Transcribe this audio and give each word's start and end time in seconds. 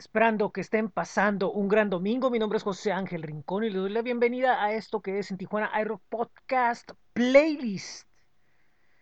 Esperando 0.00 0.50
que 0.50 0.62
estén 0.62 0.88
pasando 0.88 1.52
un 1.52 1.68
gran 1.68 1.90
domingo. 1.90 2.30
Mi 2.30 2.38
nombre 2.38 2.56
es 2.56 2.62
José 2.62 2.90
Ángel 2.90 3.22
Rincón 3.22 3.64
y 3.64 3.66
les 3.68 3.82
doy 3.82 3.90
la 3.90 4.00
bienvenida 4.00 4.64
a 4.64 4.72
esto 4.72 5.02
que 5.02 5.18
es 5.18 5.30
en 5.30 5.36
Tijuana 5.36 5.70
iRock 5.78 6.00
Podcast 6.08 6.92
Playlist. 7.12 8.08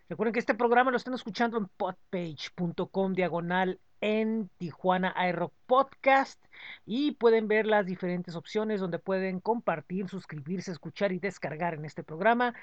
Recuerden 0.09 0.33
que 0.33 0.41
este 0.41 0.55
programa 0.55 0.91
lo 0.91 0.97
están 0.97 1.13
escuchando 1.13 1.57
en 1.57 1.67
podpage.com 1.67 3.13
diagonal 3.13 3.79
en 4.01 4.49
Tijuana 4.57 5.15
iRock 5.29 5.53
Podcast 5.67 6.43
y 6.85 7.11
pueden 7.11 7.47
ver 7.47 7.65
las 7.65 7.85
diferentes 7.85 8.35
opciones 8.35 8.81
donde 8.81 8.99
pueden 8.99 9.39
compartir, 9.39 10.09
suscribirse, 10.09 10.73
escuchar 10.73 11.13
y 11.13 11.19
descargar 11.19 11.75
en 11.75 11.85
este 11.85 12.03
programa 12.03 12.53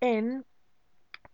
en 0.00 0.44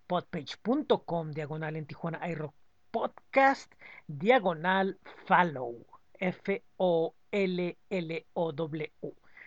podpage.com 0.07 1.33
diagonal 1.33 1.75
en 1.75 1.87
Tijuana 1.87 2.29
iRock 2.29 2.55
Podcast 2.93 3.75
diagonal 4.07 5.01
follow. 5.27 5.94
F-O-L-L-O-W. 6.19 7.15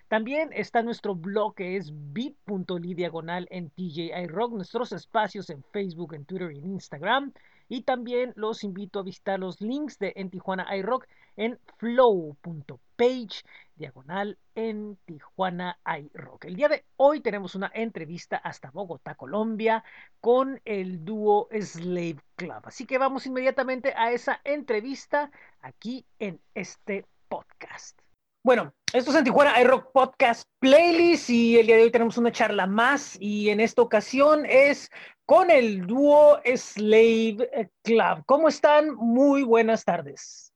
También 0.08 0.52
está 0.54 0.84
nuestro 0.84 1.16
blog 1.16 1.56
que 1.56 1.76
es 1.76 1.92
bit.ly 1.94 2.94
diagonal 2.94 3.46
en 3.52 3.70
TJI 3.72 4.28
Rock, 4.28 4.54
nuestros 4.54 4.94
espacios 4.94 5.50
en 5.50 5.62
Facebook, 5.74 6.14
en 6.14 6.24
Twitter 6.24 6.52
y 6.54 6.60
en 6.60 6.72
Instagram. 6.72 7.34
Y 7.68 7.82
también 7.82 8.32
los 8.38 8.64
invito 8.64 9.00
a 9.00 9.04
visitar 9.04 9.38
los 9.38 9.60
links 9.60 10.00
de 10.00 10.14
En 10.16 10.30
Tijuana 10.30 10.74
iRock 10.78 11.06
en 11.36 11.60
flow.page 11.78 13.44
diagonal 13.78 14.38
en 14.56 14.98
Tijuana 15.06 15.80
iRock. 15.86 16.46
El 16.46 16.56
día 16.56 16.68
de 16.68 16.86
hoy 16.98 17.22
tenemos 17.22 17.56
una 17.56 17.72
entrevista 17.74 18.38
hasta 18.38 18.72
Bogotá, 18.72 19.16
Colombia, 19.16 19.84
con 20.20 20.60
el 20.66 21.06
dúo 21.06 21.48
Slave 21.52 22.18
Club. 22.36 22.62
Así 22.64 22.86
que 22.86 22.98
vamos 22.98 23.26
inmediatamente 23.26 23.94
a 23.96 24.12
esa 24.12 24.42
entrevista 24.44 25.32
aquí 25.62 26.06
en 26.20 26.42
este 26.54 27.06
podcast. 27.30 28.00
Bueno, 28.44 28.74
esto 28.94 29.12
es 29.12 29.18
en 29.18 29.24
Tijuana 29.26 29.60
iRock 29.62 29.92
Podcast 29.92 30.48
Playlist 30.60 31.30
y 31.30 31.58
el 31.58 31.68
día 31.68 31.76
de 31.76 31.84
hoy 31.84 31.92
tenemos 31.92 32.18
una 32.18 32.32
charla 32.32 32.66
más 32.66 33.18
y 33.20 33.50
en 33.50 33.60
esta 33.60 33.82
ocasión 33.82 34.46
es 34.46 34.90
con 35.26 35.52
el 35.52 35.86
dúo 35.86 36.40
Slave 36.46 37.72
Club. 37.84 38.24
¿Cómo 38.26 38.48
están? 38.48 38.96
Muy 38.96 39.44
buenas 39.44 39.84
tardes. 39.84 40.54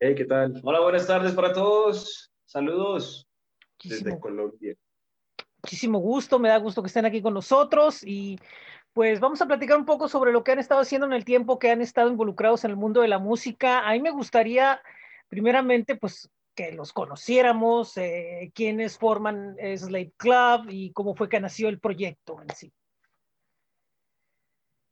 Hey, 0.00 0.14
¿qué 0.16 0.24
tal? 0.24 0.60
Hola, 0.64 0.80
buenas 0.80 1.06
tardes 1.06 1.32
para 1.32 1.52
todos. 1.52 2.32
Saludos. 2.44 3.28
Desde 3.82 4.18
Colombia. 4.18 4.74
Muchísimo 5.62 5.98
gusto, 5.98 6.38
me 6.38 6.48
da 6.48 6.58
gusto 6.58 6.82
que 6.82 6.88
estén 6.88 7.06
aquí 7.06 7.22
con 7.22 7.32
nosotros 7.32 8.02
y 8.04 8.38
pues 8.92 9.20
vamos 9.20 9.40
a 9.40 9.46
platicar 9.46 9.78
un 9.78 9.84
poco 9.84 10.08
sobre 10.08 10.32
lo 10.32 10.42
que 10.42 10.52
han 10.52 10.58
estado 10.58 10.80
haciendo 10.80 11.06
en 11.06 11.12
el 11.12 11.24
tiempo 11.24 11.58
que 11.58 11.70
han 11.70 11.80
estado 11.80 12.10
involucrados 12.10 12.64
en 12.64 12.72
el 12.72 12.76
mundo 12.76 13.02
de 13.02 13.08
la 13.08 13.18
música. 13.18 13.88
A 13.88 13.92
mí 13.92 14.00
me 14.00 14.10
gustaría, 14.10 14.82
primeramente, 15.28 15.96
pues 15.96 16.28
que 16.54 16.72
los 16.72 16.92
conociéramos, 16.92 17.96
eh, 17.96 18.50
quiénes 18.54 18.98
forman 18.98 19.56
Slave 19.76 20.12
Club 20.16 20.66
y 20.70 20.92
cómo 20.92 21.14
fue 21.14 21.28
que 21.28 21.40
nació 21.40 21.68
el 21.68 21.78
proyecto 21.78 22.42
en 22.42 22.54
sí. 22.54 22.72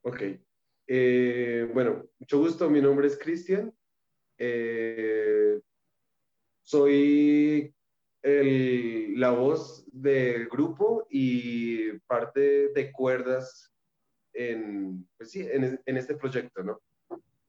Ok. 0.01 0.21
Eh, 0.87 1.69
bueno, 1.73 2.05
mucho 2.19 2.39
gusto. 2.39 2.69
Mi 2.69 2.81
nombre 2.81 3.07
es 3.07 3.17
Cristian. 3.17 3.73
Eh, 4.45 5.61
soy 6.63 7.73
la 8.21 9.31
voz 9.31 9.85
del 9.91 10.49
grupo 10.49 11.07
y 11.09 11.93
parte 11.99 12.69
de 12.69 12.91
cuerdas 12.91 13.71
en, 14.33 15.07
pues 15.17 15.31
sí, 15.31 15.47
en, 15.49 15.97
este 15.97 16.15
proyecto, 16.15 16.63
¿no? 16.63 16.81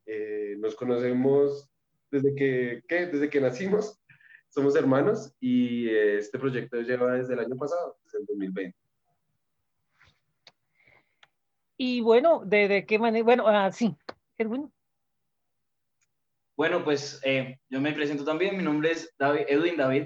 Eh, 0.07 0.55
nos 0.59 0.77
conocemos 0.77 1.69
desde 2.11 2.35
que, 2.35 2.83
desde 2.89 3.31
que 3.31 3.41
nacimos, 3.41 4.01
somos 4.49 4.77
hermanos 4.77 5.35
y 5.41 5.89
este 5.89 6.39
proyecto 6.39 6.81
lleva 6.81 7.15
desde 7.15 7.35
el 7.35 7.41
año 7.41 7.57
pasado, 7.57 7.97
desde 8.05 8.19
el 8.19 8.27
2020. 8.27 8.77
Y 11.77 12.01
bueno, 12.03 12.43
¿de, 12.45 12.69
de 12.69 12.87
qué 12.87 13.01
manera? 13.01 13.25
Bueno, 13.25 13.47
uh, 13.47 13.73
sí, 13.73 13.97
Edwin. 14.39 14.73
Bueno, 16.57 16.85
pues 16.85 17.21
eh, 17.25 17.59
yo 17.69 17.81
me 17.81 17.93
presento 17.93 18.25
también, 18.25 18.57
mi 18.57 18.63
nombre 18.63 18.93
es 18.93 19.13
David, 19.19 19.47
Edwin 19.49 19.77
David, 19.77 20.05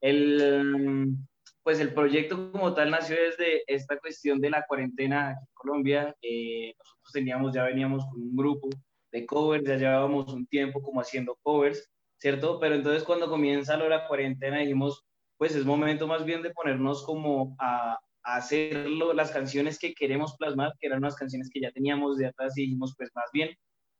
el, 0.00 1.16
pues 1.62 1.80
el 1.80 1.92
proyecto 1.92 2.50
como 2.50 2.72
tal 2.72 2.90
nació 2.90 3.16
desde 3.16 3.62
esta 3.66 3.98
cuestión 3.98 4.40
de 4.40 4.50
la 4.50 4.64
cuarentena 4.66 5.30
aquí 5.30 5.40
en 5.40 5.54
Colombia. 5.54 6.16
Eh, 6.22 6.74
nosotros 6.78 7.12
teníamos, 7.12 7.54
ya 7.54 7.64
veníamos 7.64 8.04
con 8.06 8.22
un 8.22 8.34
grupo 8.34 8.70
de 9.12 9.26
covers, 9.26 9.64
ya 9.64 9.76
llevábamos 9.76 10.32
un 10.32 10.46
tiempo 10.46 10.82
como 10.82 11.02
haciendo 11.02 11.38
covers, 11.42 11.90
¿cierto? 12.18 12.58
Pero 12.58 12.74
entonces 12.74 13.04
cuando 13.04 13.28
comienza 13.28 13.76
lo 13.76 13.84
de 13.84 13.90
la 13.90 14.08
cuarentena 14.08 14.60
dijimos, 14.60 15.04
pues 15.36 15.54
es 15.54 15.66
momento 15.66 16.06
más 16.06 16.24
bien 16.24 16.40
de 16.40 16.50
ponernos 16.50 17.04
como 17.04 17.54
a, 17.58 17.98
a 18.22 18.36
hacerlo, 18.36 19.12
las 19.12 19.30
canciones 19.30 19.78
que 19.78 19.92
queremos 19.92 20.36
plasmar, 20.38 20.72
que 20.80 20.86
eran 20.86 21.00
unas 21.00 21.16
canciones 21.16 21.50
que 21.52 21.60
ya 21.60 21.70
teníamos 21.70 22.16
de 22.16 22.26
atrás 22.28 22.56
y 22.56 22.62
dijimos, 22.62 22.94
pues 22.96 23.10
más 23.14 23.28
bien 23.32 23.50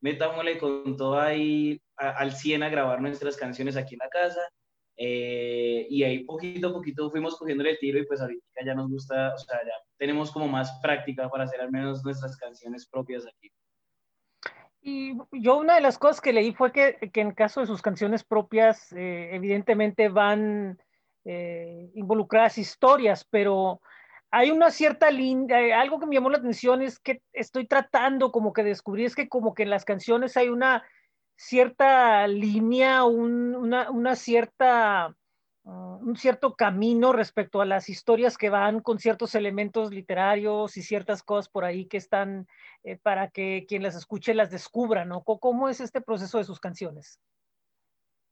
metámosle 0.02 0.58
con 0.58 0.96
todo 0.96 1.18
ahí 1.18 1.80
al 1.96 2.32
100 2.32 2.64
a 2.64 2.68
grabar 2.68 3.00
nuestras 3.00 3.36
canciones 3.36 3.76
aquí 3.76 3.94
en 3.94 4.00
la 4.00 4.08
casa. 4.08 4.40
Eh, 4.96 5.86
y 5.88 6.02
ahí 6.02 6.24
poquito 6.24 6.68
a 6.68 6.72
poquito 6.72 7.10
fuimos 7.10 7.38
cogiendo 7.38 7.64
el 7.64 7.78
tiro 7.78 7.98
y 7.98 8.06
pues 8.06 8.20
ahorita 8.20 8.44
ya 8.64 8.74
nos 8.74 8.90
gusta, 8.90 9.32
o 9.34 9.38
sea, 9.38 9.58
ya 9.64 9.72
tenemos 9.96 10.30
como 10.30 10.46
más 10.48 10.78
práctica 10.82 11.30
para 11.30 11.44
hacer 11.44 11.62
al 11.62 11.72
menos 11.72 12.04
nuestras 12.04 12.36
canciones 12.36 12.86
propias 12.86 13.26
aquí. 13.26 13.50
Y 14.82 15.16
yo 15.30 15.56
una 15.56 15.76
de 15.76 15.80
las 15.80 15.96
cosas 15.96 16.20
que 16.20 16.32
leí 16.32 16.52
fue 16.52 16.72
que, 16.72 17.10
que 17.12 17.20
en 17.20 17.32
caso 17.32 17.60
de 17.60 17.66
sus 17.66 17.80
canciones 17.80 18.24
propias, 18.24 18.92
eh, 18.92 19.30
evidentemente 19.32 20.08
van 20.08 20.78
eh, 21.24 21.90
involucradas 21.94 22.58
historias, 22.58 23.24
pero 23.30 23.80
hay 24.34 24.50
una 24.50 24.70
cierta 24.70 25.10
línea, 25.10 25.60
eh, 25.60 25.74
algo 25.74 26.00
que 26.00 26.06
me 26.06 26.14
llamó 26.14 26.30
la 26.30 26.38
atención 26.38 26.80
es 26.80 26.98
que 26.98 27.22
estoy 27.34 27.66
tratando 27.66 28.32
como 28.32 28.54
que 28.54 28.64
descubrir, 28.64 29.04
es 29.04 29.14
que 29.14 29.28
como 29.28 29.52
que 29.52 29.62
en 29.62 29.70
las 29.70 29.84
canciones 29.84 30.38
hay 30.38 30.48
una 30.48 30.82
cierta 31.36 32.26
línea, 32.26 33.04
un, 33.04 33.54
una, 33.54 34.16
cierta, 34.16 35.14
uh, 35.64 35.70
un 35.70 36.16
cierto 36.16 36.54
camino 36.54 37.12
respecto 37.12 37.60
a 37.60 37.66
las 37.66 37.90
historias 37.90 38.38
que 38.38 38.48
van 38.48 38.80
con 38.80 38.98
ciertos 38.98 39.34
elementos 39.34 39.92
literarios 39.92 40.78
y 40.78 40.82
ciertas 40.82 41.22
cosas 41.22 41.50
por 41.50 41.66
ahí 41.66 41.84
que 41.84 41.98
están 41.98 42.46
eh, 42.84 42.96
para 43.02 43.28
que 43.28 43.66
quien 43.68 43.82
las 43.82 43.96
escuche 43.96 44.32
las 44.32 44.50
descubra, 44.50 45.04
¿no? 45.04 45.22
¿Cómo 45.24 45.68
es 45.68 45.80
este 45.80 46.00
proceso 46.00 46.38
de 46.38 46.44
sus 46.44 46.58
canciones? 46.58 47.20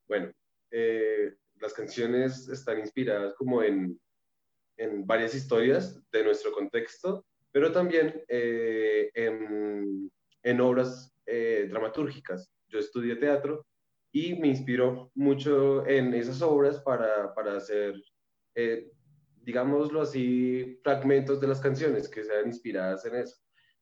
Bueno, 0.09 0.33
eh, 0.71 1.35
las 1.57 1.75
canciones 1.75 2.49
están 2.49 2.79
inspiradas 2.79 3.35
como 3.35 3.63
en 3.63 4.01
en 4.81 5.07
varias 5.07 5.35
historias 5.35 6.01
de 6.11 6.25
nuestro 6.25 6.53
contexto, 6.53 7.27
pero 7.53 7.71
también 7.71 8.25
eh, 8.29 9.11
en, 9.15 10.11
en, 10.43 10.61
obras 10.61 11.13
eh, 11.27 11.67
dramatúrgicas. 11.69 12.51
Yo 12.69 12.79
estudié 12.79 13.17
teatro 13.17 13.67
y 14.11 14.35
me 14.37 14.49
inspiró 14.49 15.11
mucho 15.15 15.87
en 15.87 16.15
esas 16.15 16.41
obras 16.41 16.81
para, 16.81 17.35
para 17.35 17.57
hacer, 17.59 18.03
eh, 18.55 18.91
digámoslo 19.43 20.01
así, 20.01 20.81
fragmentos 20.83 21.41
de 21.41 21.49
las 21.49 21.61
canciones 21.61 22.09
que 22.09 22.25
sean 22.25 22.47
inspiradas 22.47 23.05
en 23.05 23.17
eso. 23.17 23.37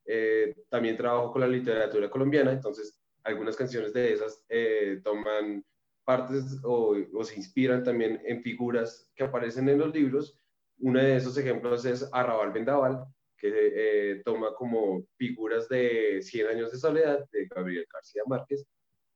Eh, 0.04 0.54
también 0.68 0.96
trabajo 0.96 1.32
con 1.32 1.42
la 1.42 1.48
literatura 1.48 2.10
colombiana, 2.10 2.50
entonces 2.50 2.98
algunas 3.22 3.56
canciones 3.56 3.92
de 3.92 4.14
esas 4.14 4.44
eh, 4.48 5.00
toman 5.04 5.64
partes 6.04 6.58
o, 6.64 6.96
o, 7.12 7.24
se 7.24 7.36
inspiran 7.36 7.84
también 7.84 8.20
en 8.24 8.42
figuras 8.42 9.10
que 9.14 9.24
aparecen 9.24 9.68
en 9.68 9.78
los 9.78 9.94
libros 9.94 10.37
uno 10.78 11.00
de 11.00 11.16
esos 11.16 11.36
ejemplos 11.36 11.84
es 11.84 12.08
Arrabal 12.12 12.52
Vendaval, 12.52 13.04
que 13.36 13.50
eh, 13.52 14.22
toma 14.24 14.54
como 14.54 15.04
figuras 15.16 15.68
de 15.68 16.20
100 16.22 16.48
años 16.48 16.72
de 16.72 16.78
soledad 16.78 17.24
de 17.30 17.46
Gabriel 17.46 17.86
García 17.92 18.22
Márquez 18.26 18.64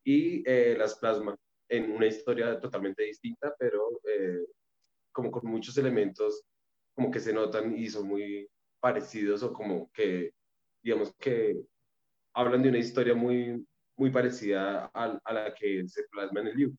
y 0.05 0.43
eh, 0.49 0.77
las 0.79 0.97
plasma 0.99 1.37
en 1.69 1.91
una 1.91 2.07
historia 2.07 2.61
totalmente 2.61 3.03
distinta, 3.05 3.55
pero 3.59 4.01
eh, 4.05 4.45
como 5.13 5.31
con 5.31 5.51
muchos 5.51 5.77
elementos 5.79 6.45
como 6.95 7.11
que 7.11 7.21
se 7.21 7.33
notan 7.33 7.77
y 7.77 7.89
son 7.89 8.07
muy 8.07 8.49
parecidos 8.81 9.43
o 9.43 9.53
como 9.53 9.91
que, 9.93 10.33
digamos 10.83 11.15
que 11.17 11.57
hablan 12.35 12.63
de 12.63 12.69
una 12.69 12.79
historia 12.79 13.15
muy, 13.15 13.67
muy 13.97 14.11
parecida 14.11 14.91
a, 14.93 15.19
a 15.25 15.33
la 15.33 15.55
que 15.55 15.87
se 15.89 16.05
plasma 16.11 16.41
en 16.41 16.49
el 16.49 16.57
libro. 16.57 16.77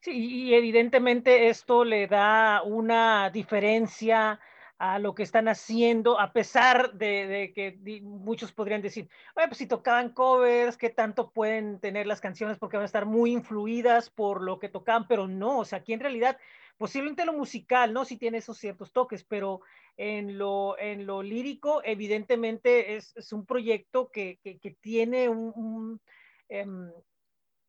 Sí, 0.00 0.46
y 0.46 0.54
evidentemente 0.54 1.48
esto 1.48 1.84
le 1.84 2.06
da 2.06 2.62
una 2.62 3.30
diferencia 3.30 4.40
a 4.78 4.98
lo 4.98 5.14
que 5.14 5.22
están 5.22 5.46
haciendo, 5.46 6.18
a 6.18 6.32
pesar 6.32 6.94
de, 6.94 7.52
que 7.54 7.78
muchos 8.02 8.50
podrían 8.52 8.82
decir, 8.82 9.08
bueno, 9.34 9.50
pues 9.50 9.58
si 9.58 9.66
tocaban 9.68 10.12
covers, 10.12 10.76
¿qué 10.76 10.90
tanto 10.90 11.30
pueden 11.30 11.78
tener 11.78 12.06
las 12.06 12.20
canciones? 12.20 12.58
Porque 12.58 12.76
van 12.76 12.82
a 12.82 12.86
estar 12.86 13.06
muy 13.06 13.30
influidas 13.32 14.10
por 14.10 14.42
lo 14.42 14.58
que 14.58 14.68
tocan, 14.68 15.06
pero 15.06 15.28
no, 15.28 15.60
o 15.60 15.64
sea, 15.64 15.78
aquí 15.78 15.92
en 15.92 16.00
realidad, 16.00 16.36
posiblemente 16.78 17.24
lo 17.24 17.32
musical, 17.32 17.92
¿no? 17.92 18.04
Sí 18.04 18.16
tiene 18.16 18.38
esos 18.38 18.58
ciertos 18.58 18.92
toques, 18.92 19.22
pero 19.22 19.60
en 19.96 20.36
lo, 20.36 20.76
en 20.78 21.06
lo 21.06 21.22
lírico, 21.22 21.80
evidentemente 21.84 22.96
es, 22.96 23.16
es 23.16 23.32
un 23.32 23.46
proyecto 23.46 24.10
que, 24.10 24.40
que, 24.42 24.76
tiene 24.80 25.28
un, 25.28 26.00
um, 26.48 26.90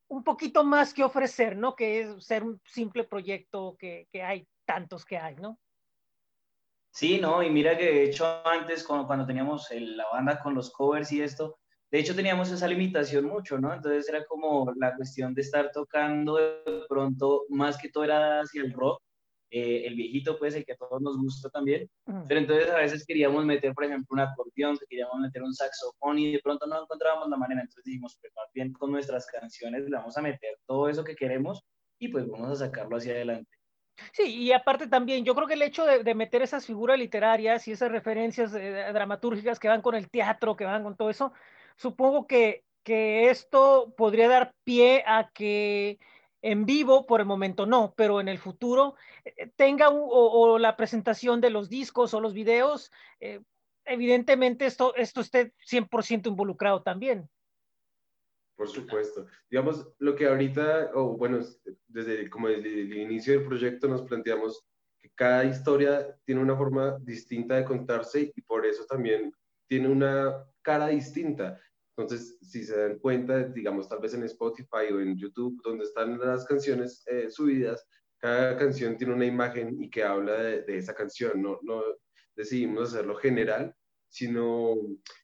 un 0.08 0.24
poquito 0.24 0.64
más 0.64 0.94
que 0.94 1.04
ofrecer, 1.04 1.58
¿no? 1.58 1.76
Que 1.76 2.02
es 2.02 2.26
ser 2.26 2.44
un 2.44 2.62
simple 2.66 3.04
proyecto 3.04 3.76
que, 3.80 4.08
que 4.12 4.22
hay 4.24 4.48
tantos 4.66 5.06
que 5.06 5.18
hay, 5.18 5.36
¿no? 5.36 5.60
Sí, 6.92 7.20
no, 7.20 7.42
y 7.42 7.50
mira 7.50 7.76
que 7.76 7.86
de 7.86 8.04
hecho 8.04 8.46
antes 8.46 8.84
cuando, 8.84 9.08
cuando 9.08 9.26
teníamos 9.26 9.68
la 9.72 10.06
banda 10.12 10.40
con 10.40 10.54
los 10.54 10.70
covers 10.72 11.12
y 11.12 11.22
esto, 11.22 11.58
de 11.90 12.00
hecho 12.00 12.16
teníamos 12.16 12.52
esa 12.52 12.68
limitación 12.68 13.26
mucho, 13.26 13.58
¿no? 13.60 13.74
Entonces 13.74 14.08
era 14.08 14.24
como 14.26 14.72
la 14.76 14.96
cuestión 14.96 15.34
de 15.34 15.42
estar 15.42 15.72
tocando 15.72 16.36
de 16.36 16.84
pronto, 16.88 17.46
más 17.50 17.80
que 17.80 17.90
todo 17.90 18.04
era 18.04 18.42
hacia 18.42 18.62
el 18.62 18.74
rock, 18.74 19.02
eh, 19.56 19.86
el 19.86 19.94
viejito 19.94 20.40
pues 20.40 20.56
el 20.56 20.66
que 20.66 20.74
a 20.74 20.78
todos 20.78 21.00
nos 21.00 21.16
gusta 21.16 21.48
también, 21.52 21.88
pero 22.28 22.40
entonces 22.40 22.72
a 22.72 22.78
veces 22.78 23.06
queríamos 23.06 23.46
meter 23.46 23.72
por 23.76 23.84
ejemplo 23.84 24.08
un 24.10 24.22
acordeón, 24.22 24.80
queríamos 24.90 25.20
meter 25.20 25.44
un 25.44 25.54
saxofón 25.54 26.18
y 26.18 26.32
de 26.32 26.40
pronto 26.40 26.66
no 26.66 26.82
encontrábamos 26.82 27.30
la 27.30 27.38
manera, 27.38 27.62
entonces 27.62 27.84
dijimos, 27.84 28.18
pues 28.20 28.34
más 28.36 28.48
bien 28.52 28.74
con 28.74 28.92
nuestras 28.92 29.28
canciones 29.28 29.88
le 29.88 29.96
vamos 29.96 30.18
a 30.18 30.24
meter 30.24 30.58
todo 30.66 30.90
eso 30.90 31.04
que 31.04 31.16
queremos 31.16 31.62
y 32.00 32.08
pues 32.08 32.28
vamos 32.28 32.50
a 32.50 32.66
sacarlo 32.66 32.98
hacia 32.98 33.14
adelante. 33.14 33.52
Sí, 34.12 34.24
y 34.24 34.52
aparte 34.54 34.88
también, 34.88 35.24
yo 35.24 35.36
creo 35.36 35.48
que 35.48 35.54
el 35.54 35.62
hecho 35.62 35.86
de, 35.86 36.16
meter 36.16 36.42
esas 36.42 36.66
figuras 36.66 36.98
literarias 36.98 37.68
y 37.68 37.74
esas 37.74 37.92
referencias 37.92 38.56
eh, 38.56 38.88
dramatúrgicas 38.92 39.60
que 39.60 39.68
van 39.68 39.84
con 39.84 39.94
el 39.94 40.10
teatro, 40.10 40.56
que 40.56 40.66
van 40.66 40.82
con 40.82 40.98
todo 40.98 41.12
eso, 41.12 41.32
supongo 41.76 42.26
que, 42.26 42.64
que 42.82 43.30
esto 43.30 43.94
podría 43.96 44.28
dar 44.30 44.56
pie 44.64 45.04
a 45.06 45.30
que 45.32 46.00
en 46.44 46.66
vivo, 46.66 47.06
por 47.06 47.22
el 47.22 47.26
momento 47.26 47.66
no, 47.66 47.94
pero 47.96 48.20
en 48.20 48.28
el 48.28 48.38
futuro 48.38 48.96
eh, 49.24 49.50
tenga 49.56 49.90
o, 49.90 50.60
la 50.60 50.76
presentación 50.76 51.42
de 51.42 51.50
los 51.50 51.70
discos 51.70 52.14
o 52.14 52.20
los 52.20 52.34
videos, 52.34 52.92
eh, 53.22 53.42
evidentemente 53.86 54.66
esto, 54.66 54.94
esto 54.96 55.22
esté 55.22 55.54
100% 55.66 56.28
involucrado 56.28 56.84
también. 56.84 57.30
Por 58.56 58.68
supuesto. 58.68 59.26
Digamos, 59.50 59.88
lo 60.00 60.16
que 60.16 60.28
ahorita, 60.28 60.92
o 60.94 61.18
bueno, 61.18 61.40
desde 61.88 62.30
como 62.30 62.50
desde 62.50 62.82
el 62.82 62.98
inicio 62.98 63.34
del 63.34 63.48
proyecto 63.48 63.88
nos 63.88 64.04
planteamos 64.04 64.64
que 65.00 65.10
cada 65.16 65.46
historia 65.46 66.16
tiene 66.26 66.42
una 66.42 66.56
forma 66.56 66.98
distinta 67.00 67.56
de 67.56 67.66
contarse 67.66 68.32
y 68.36 68.42
por 68.42 68.66
eso 68.66 68.86
también 68.86 69.34
tiene 69.68 69.88
una 69.88 70.46
cara 70.62 70.88
distinta. 70.88 71.60
Entonces, 71.96 72.38
si 72.42 72.64
se 72.64 72.76
dan 72.76 73.00
cuenta, 73.00 73.44
digamos, 73.44 73.88
tal 73.88 74.00
vez 74.00 74.14
en 74.14 74.24
Spotify 74.24 74.92
o 74.92 75.00
en 75.00 75.18
YouTube, 75.18 75.62
donde 75.64 75.84
están 75.84 76.20
las 76.20 76.46
canciones 76.46 77.04
eh, 77.08 77.30
subidas, 77.30 77.86
cada 78.18 78.58
canción 78.58 78.98
tiene 78.98 79.14
una 79.14 79.26
imagen 79.26 79.82
y 79.82 79.90
que 79.90 80.04
habla 80.04 80.42
de, 80.42 80.62
de 80.64 80.78
esa 80.78 80.96
canción. 80.96 81.42
No, 81.42 81.60
no 81.62 81.84
decidimos 82.36 82.90
hacerlo 82.90 83.16
general, 83.16 83.76
sino 84.14 84.76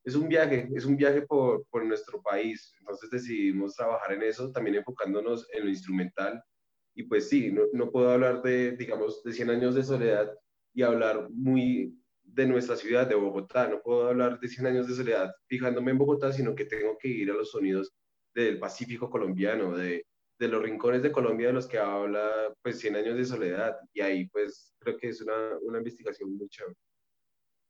es 0.04 0.16
un 0.16 0.28
viaje, 0.28 0.68
es 0.76 0.86
un 0.86 0.98
viaje 0.98 1.22
por, 1.22 1.66
por, 1.70 1.86
nuestro 1.86 2.22
país. 2.22 2.74
Entonces 2.80 3.10
decidimos 3.10 3.76
trabajar 3.76 4.14
en 4.14 4.24
eso, 4.24 4.52
también 4.52 4.78
enfocándonos 4.78 5.48
en 5.54 5.66
lo 5.66 5.70
instrumental. 5.70 6.44
Y 6.96 7.04
pues 7.04 7.30
sí, 7.30 7.52
no, 7.52 7.64
no 7.72 7.92
puedo 7.92 8.10
hablar 8.10 8.42
de, 8.42 8.72
digamos, 8.72 9.24
de 9.24 9.34
100 9.34 9.50
años 9.52 9.76
de 9.76 9.84
soledad 9.84 10.32
y 10.74 10.82
hablar 10.82 11.30
muy 11.32 11.96
de 12.34 12.46
nuestra 12.48 12.76
ciudad, 12.76 13.08
de 13.08 13.16
Bogotá. 13.16 13.68
No 13.68 13.82
puedo 13.82 14.08
hablar 14.08 14.40
de 14.40 14.48
100 14.48 14.68
años 14.68 14.88
de 14.88 14.96
soledad 14.96 15.34
fijándome 15.48 15.92
en 15.92 15.98
Bogotá, 15.98 16.32
sino 16.32 16.56
que 16.56 16.66
tengo 16.66 16.98
que 16.98 17.08
ir 17.08 17.32
a 17.32 17.36
los 17.36 17.52
sonidos 17.52 17.94
del 18.34 18.60
Pacífico 18.60 19.10
colombiano, 19.10 19.76
de, 19.76 20.06
de 20.40 20.48
los 20.48 20.62
rincones 20.62 21.04
de 21.04 21.12
Colombia 21.12 21.48
de 21.48 21.54
los 21.54 21.68
que 21.68 21.78
habla 21.78 22.54
pues 22.62 22.80
100 22.80 22.96
años 22.96 23.18
de 23.18 23.26
soledad. 23.26 23.78
Y 23.94 24.02
ahí 24.02 24.28
pues 24.30 24.74
creo 24.80 24.98
que 24.98 25.10
es 25.10 25.22
una, 25.22 25.58
una 25.62 25.80
investigación 25.80 26.36
muy 26.36 26.48
chévere. 26.50 26.76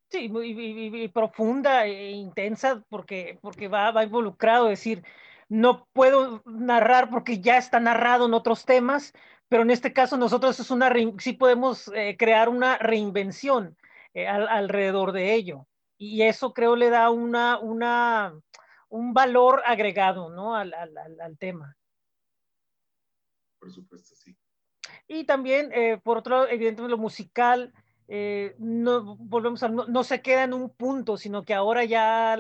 Sí, 0.10 0.28
muy, 0.28 1.08
profunda 1.14 1.86
e 1.86 2.12
intensa 2.12 2.84
porque, 2.90 3.38
porque 3.42 3.68
va, 3.68 3.92
va 3.92 4.04
involucrado, 4.04 4.70
es 4.70 4.80
decir, 4.80 5.04
no 5.50 5.88
puedo 5.94 6.42
narrar 6.46 7.12
porque 7.12 7.42
ya 7.42 7.58
está 7.58 7.80
narrado 7.80 8.26
en 8.26 8.34
otros 8.34 8.66
temas, 8.66 9.14
pero 9.50 9.62
en 9.62 9.70
este 9.70 9.94
caso 9.94 10.18
nosotros 10.18 10.60
es 10.60 10.72
una, 10.72 10.92
sí 11.20 11.34
podemos 11.34 11.92
eh, 11.94 12.16
crear 12.18 12.50
una 12.50 12.80
reinvención 12.80 13.78
eh, 14.24 14.28
alrededor 14.28 15.12
de 15.12 15.34
ello. 15.34 15.68
Y 15.98 16.22
eso 16.22 16.54
creo 16.54 16.76
le 16.76 16.90
da 16.90 17.10
una, 17.10 17.60
una, 17.60 18.34
un 18.88 19.14
valor 19.14 19.62
agregado 19.66 20.30
¿no? 20.30 20.56
al, 20.56 20.74
al, 20.74 20.98
al 21.20 21.38
tema. 21.38 21.76
Por 23.60 23.72
supuesto, 23.72 24.16
sí. 24.16 24.38
Y 25.08 25.26
también, 25.26 25.72
eh, 25.74 26.00
por 26.02 26.18
otro 26.18 26.36
lado, 26.36 26.48
evidentemente 26.50 26.92
lo 26.92 26.98
musical, 26.98 27.74
eh, 28.08 28.56
no, 28.58 29.16
volvemos 29.18 29.62
a, 29.64 29.70
no, 29.70 30.04
se 30.04 30.22
queda 30.22 30.44
en 30.44 30.54
un 30.54 30.70
punto, 30.70 31.18
sino 31.18 31.44
que 31.44 31.54
ahora 31.54 31.84
ya 31.84 32.38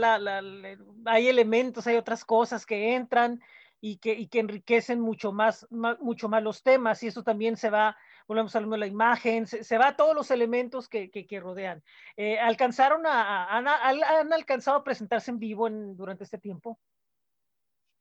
hay 1.05 1.27
elementos, 1.27 1.87
hay 1.87 1.95
otras 1.95 2.25
cosas 2.25 2.65
que 2.65 2.95
entran 2.95 3.41
y 3.81 3.97
que, 3.97 4.13
y 4.13 4.27
que 4.27 4.39
enriquecen 4.39 4.99
mucho 4.99 5.31
más, 5.31 5.67
mucho 5.99 6.29
más 6.29 6.43
los 6.43 6.63
temas 6.63 7.03
y 7.03 7.07
eso 7.07 7.23
también 7.23 7.55
se 7.57 7.69
va, 7.69 7.97
volvemos 8.29 8.55
a 8.55 8.61
la 8.61 8.85
imagen, 8.85 9.47
se, 9.47 9.77
va 9.79 9.87
a 9.87 9.95
todos 9.95 10.15
los 10.15 10.29
elementos 10.29 10.87
que, 10.87 11.09
que, 11.09 11.39
rodean. 11.39 11.83
Eh, 12.15 12.37
¿Alcanzaron 12.37 13.07
a, 13.07 13.45
han, 13.57 13.67
han, 13.67 14.31
alcanzado 14.31 14.77
a 14.77 14.83
presentarse 14.83 15.31
en 15.31 15.39
vivo 15.39 15.67
en, 15.67 15.97
durante 15.97 16.25
este 16.25 16.37
tiempo? 16.37 16.79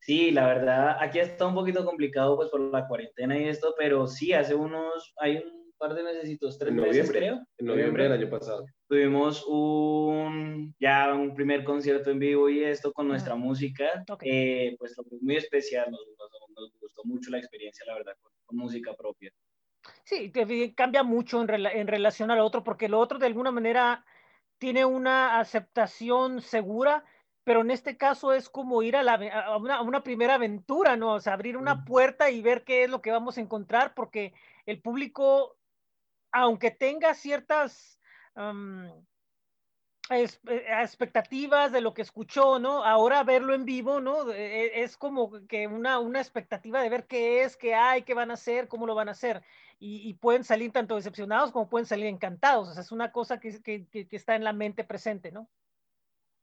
Sí, 0.01 0.31
la 0.31 0.47
verdad, 0.47 0.99
aquí 1.01 1.19
está 1.19 1.47
un 1.47 1.55
poquito 1.55 1.83
complicado 1.83 2.37
pues 2.37 2.51
por 2.51 2.61
la 2.61 2.87
cuarentena 2.87 3.39
y 3.39 3.49
esto, 3.49 3.75
pero 3.79 4.07
sí, 4.07 4.35
hace 4.35 4.55
unos, 4.55 5.15
hay 5.17 5.39
un 5.39 5.73
par 5.79 5.95
de 5.95 6.03
meses, 6.03 6.59
tres 6.59 6.73
meses 6.75 7.11
creo. 7.11 7.43
En 7.57 7.67
noviembre 7.67 8.03
del 8.03 8.13
año 8.13 8.29
pasado. 8.29 8.67
Tuvimos 8.87 9.47
un, 9.47 10.75
ya 10.79 11.15
un 11.15 11.35
primer 11.35 11.65
concierto 11.65 12.11
en 12.11 12.19
vivo 12.19 12.51
y 12.51 12.65
esto 12.65 12.93
con 12.93 13.09
nuestra 13.09 13.35
música, 13.35 14.05
eh, 14.21 14.77
pues 14.79 14.95
muy 15.23 15.37
especial, 15.37 15.91
nos, 15.91 16.01
nos, 16.55 16.73
gustó 16.81 17.03
mucho 17.05 17.31
la 17.31 17.39
experiencia, 17.39 17.87
la 17.87 17.95
verdad, 17.95 18.13
con, 18.21 18.59
música 18.59 18.93
propia. 18.95 19.33
Sí, 20.09 20.33
cambia 20.75 21.03
mucho 21.03 21.43
en, 21.43 21.67
en 21.67 21.87
relación 21.87 22.31
al 22.31 22.41
otro, 22.41 22.65
porque 22.65 22.89
lo 22.89 22.99
otro 22.99 23.19
de 23.19 23.27
alguna 23.27 23.51
manera 23.51 24.07
tiene 24.57 24.87
una 24.87 25.39
aceptación 25.39 26.41
segura, 26.41 27.05
pero 27.45 27.61
en 27.61 27.71
este 27.71 27.99
caso 27.99 28.33
es 28.33 28.49
como 28.49 28.83
ir 28.83 28.97
a, 28.97 29.03
la, 29.03 29.15
a, 29.15 29.59
una, 29.59 29.77
a, 29.77 29.83
una, 29.83 30.03
primera 30.03 30.37
aventura, 30.37 30.97
¿no? 30.97 31.13
O 31.13 31.21
sea, 31.21 31.35
abrir 31.35 31.59
una 31.59 31.85
puerta 31.85 32.31
y 32.31 32.41
ver 32.41 32.65
qué 32.65 32.85
es 32.85 32.91
lo 32.91 33.03
que 33.03 33.11
vamos 33.11 33.37
a 33.37 33.43
encontrar, 33.43 33.93
porque 33.93 34.33
el 34.65 34.81
público 34.81 35.59
aunque 36.33 36.71
tenga 36.71 37.13
ciertas 37.15 38.01
eh, 40.11 40.31
expectativas 40.83 41.71
de 41.71 41.83
lo 41.83 41.93
que 41.93 42.03
escuchó, 42.03 42.59
¿no? 42.59 42.83
Ahora 42.83 43.23
verlo 43.25 43.53
en 43.55 43.67
vivo, 43.67 44.01
¿no? 44.01 44.33
E, 44.33 44.67
e, 44.67 44.83
es 44.83 44.97
como 44.97 45.47
que 45.47 45.67
una, 45.67 45.99
una 45.99 46.21
expectativa 46.21 46.81
de 46.83 46.89
ver 46.89 47.07
qué 47.07 47.43
es, 47.43 47.57
qué 47.57 47.75
hay, 47.75 48.03
qué 48.03 48.15
van 48.15 48.31
a 48.31 48.35
hacer, 48.35 48.69
cómo 48.69 48.87
lo 48.87 48.95
van 48.95 49.09
a 49.09 49.13
hacer. 49.13 49.43
Y, 49.81 50.15
pueden 50.15 50.43
salir 50.43 50.73
tanto 50.73 50.97
decepcionados 50.97 51.53
como 51.53 51.69
pueden 51.69 51.87
salir 51.87 52.07
encantados. 52.07 52.69
O 52.69 52.73
sea, 52.73 52.83
es 52.83 52.91
una 52.91 53.13
cosa 53.13 53.39
que, 53.39 53.63
que, 53.63 53.87
que 53.87 54.09
está 54.11 54.35
en 54.35 54.43
la 54.43 54.53
mente 54.53 54.83
presente, 54.83 55.31
¿no? 55.31 55.49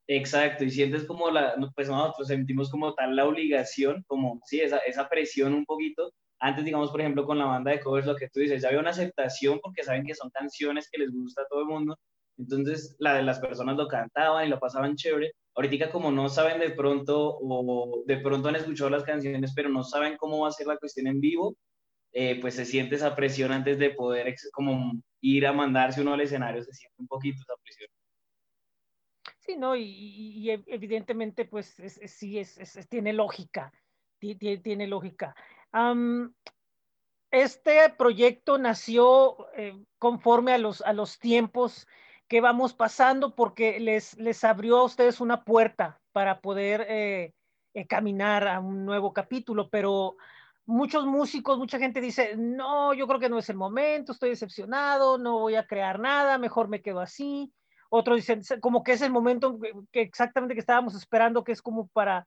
Exacto, 0.07 0.63
y 0.63 0.69
sientes 0.71 1.03
como 1.03 1.31
la, 1.31 1.55
pues 1.75 1.89
nosotros 1.89 2.27
sentimos 2.27 2.69
como 2.69 2.93
tal 2.93 3.15
la 3.15 3.25
obligación, 3.25 4.03
como, 4.07 4.39
sí, 4.45 4.61
esa, 4.61 4.77
esa 4.77 5.09
presión 5.09 5.53
un 5.53 5.65
poquito 5.65 6.13
antes, 6.39 6.65
digamos, 6.65 6.91
por 6.91 7.01
ejemplo, 7.01 7.25
con 7.25 7.39
la 7.39 7.45
banda 7.45 7.71
de 7.71 7.79
covers, 7.79 8.05
lo 8.05 8.15
que 8.15 8.29
tú 8.29 8.39
dices, 8.39 8.61
ya 8.61 8.67
había 8.67 8.79
una 8.79 8.91
aceptación 8.91 9.59
porque 9.61 9.83
saben 9.83 10.05
que 10.05 10.15
son 10.15 10.29
canciones 10.29 10.89
que 10.91 10.99
les 10.99 11.11
gusta 11.11 11.41
a 11.41 11.47
todo 11.49 11.61
el 11.61 11.67
mundo. 11.67 11.97
Entonces, 12.37 12.95
la 12.99 13.15
de 13.15 13.23
las 13.23 13.39
personas 13.39 13.77
lo 13.77 13.87
cantaban 13.87 14.45
y 14.45 14.49
lo 14.49 14.59
pasaban 14.59 14.95
chévere. 14.95 15.31
Ahorita, 15.55 15.89
como 15.89 16.11
no 16.11 16.27
saben 16.27 16.59
de 16.59 16.71
pronto, 16.71 17.37
o 17.39 18.03
de 18.05 18.17
pronto 18.17 18.49
han 18.49 18.57
escuchado 18.57 18.89
las 18.89 19.03
canciones, 19.03 19.53
pero 19.55 19.69
no 19.69 19.83
saben 19.83 20.17
cómo 20.17 20.41
va 20.41 20.49
a 20.49 20.51
ser 20.51 20.67
la 20.67 20.77
cuestión 20.77 21.07
en 21.07 21.21
vivo, 21.21 21.55
eh, 22.17 22.39
pues 22.39 22.55
se 22.55 22.63
siente 22.63 22.95
esa 22.95 23.13
presión 23.13 23.51
antes 23.51 23.77
de 23.77 23.89
poder 23.89 24.33
como 24.53 24.93
ir 25.19 25.45
a 25.45 25.51
mandarse 25.51 25.99
uno 25.99 26.13
al 26.13 26.21
escenario, 26.21 26.63
se 26.63 26.71
siente 26.71 26.95
un 26.97 27.07
poquito 27.07 27.41
esa 27.41 27.61
presión. 27.61 27.89
Sí, 29.39 29.57
no, 29.57 29.75
y, 29.75 30.49
evidentemente, 30.67 31.43
pues 31.43 31.75
sí, 32.07 32.39
es, 32.39 32.57
tiene 32.89 33.11
lógica, 33.11 33.73
tiene, 34.17 34.87
lógica 34.87 35.35
este 37.31 37.89
proyecto 37.89 38.57
nació 38.57 39.49
eh, 39.57 39.77
conforme 39.99 40.53
a 40.53 40.57
los, 40.57 40.81
a 40.81 40.93
los 40.93 41.19
tiempos 41.19 41.85
que 42.29 42.39
vamos 42.39 42.73
pasando 42.73 43.35
porque 43.35 43.81
les, 43.81 44.17
les 44.17 44.41
abrió 44.45 44.77
a 44.77 44.85
ustedes 44.85 45.19
una 45.19 45.43
puerta 45.43 45.99
para 46.13 46.39
poder 46.39 46.85
eh, 46.87 47.33
caminar 47.89 48.47
a 48.47 48.61
un 48.61 48.85
nuevo 48.85 49.11
capítulo, 49.11 49.69
pero 49.69 50.15
muchos 50.65 51.05
músicos, 51.05 51.57
mucha 51.57 51.79
gente 51.79 52.01
dice, 52.01 52.35
no, 52.35 52.93
yo 52.93 53.07
creo 53.07 53.19
que 53.19 53.29
no 53.29 53.37
es 53.37 53.49
el 53.49 53.55
momento, 53.55 54.11
estoy 54.11 54.29
decepcionado, 54.29 55.17
no 55.17 55.39
voy 55.39 55.55
a 55.55 55.67
crear 55.67 55.99
nada, 55.99 56.37
mejor 56.37 56.67
me 56.67 56.81
quedo 56.81 56.99
así. 56.99 57.53
Otros 57.89 58.17
dicen, 58.17 58.41
como 58.61 58.83
que 58.83 58.93
es 58.93 59.01
el 59.01 59.11
momento 59.11 59.59
que 59.91 60.01
exactamente 60.01 60.55
que 60.55 60.59
estábamos 60.59 60.95
esperando, 60.95 61.43
que 61.43 61.51
es 61.51 61.61
como 61.61 61.87
para 61.87 62.25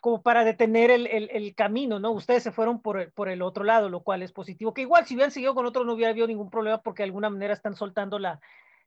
como 0.00 0.22
para 0.22 0.44
detener 0.44 0.92
el, 0.92 1.06
el, 1.08 1.54
camino, 1.56 1.98
¿no? 1.98 2.12
Ustedes 2.12 2.44
se 2.44 2.52
fueron 2.52 2.80
por 2.80 3.00
el, 3.00 3.12
por 3.12 3.28
el 3.28 3.42
otro 3.42 3.64
lado, 3.64 3.88
lo 3.88 4.04
cual 4.04 4.22
es 4.22 4.32
positivo, 4.32 4.72
que 4.72 4.82
igual 4.82 5.04
si 5.04 5.14
hubieran 5.14 5.32
seguido 5.32 5.56
con 5.56 5.66
otro 5.66 5.84
no 5.84 5.94
hubiera 5.94 6.10
habido 6.10 6.28
ningún 6.28 6.50
problema 6.50 6.80
porque 6.82 7.02
de 7.02 7.06
alguna 7.06 7.30
manera 7.30 7.52
están 7.52 7.74
soltando 7.74 8.18
la, 8.18 8.40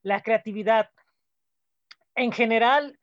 la 0.04 0.22
creatividad. 0.22 0.90
En 2.16 2.32
general, 2.32 2.98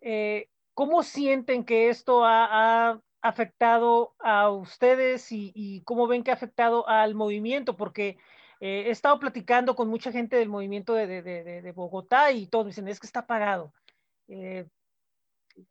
eh, 0.00 0.48
¿cómo 0.74 1.02
sienten 1.02 1.64
que 1.64 1.88
esto 1.88 2.24
ha, 2.24 2.90
ha, 2.90 3.00
afectado 3.22 4.14
a 4.18 4.50
ustedes 4.50 5.28
y, 5.30 5.82
cómo 5.84 6.06
ven 6.08 6.24
que 6.24 6.32
ha 6.32 6.34
afectado 6.34 6.88
al 6.88 7.14
movimiento, 7.14 7.76
porque 7.76 8.18
eh, 8.60 8.84
he 8.86 8.90
estado 8.90 9.18
platicando 9.20 9.76
con 9.76 9.88
mucha 9.88 10.12
gente 10.12 10.36
del 10.36 10.48
movimiento 10.48 10.94
de, 10.94 11.72
Bogotá 11.74 12.32
y 12.32 12.48
todos 12.48 12.66
dicen, 12.66 12.88
es 12.88 12.98
que 13.00 13.06
está 13.06 13.20
apagado. 13.20 13.72
Eh, 14.28 14.66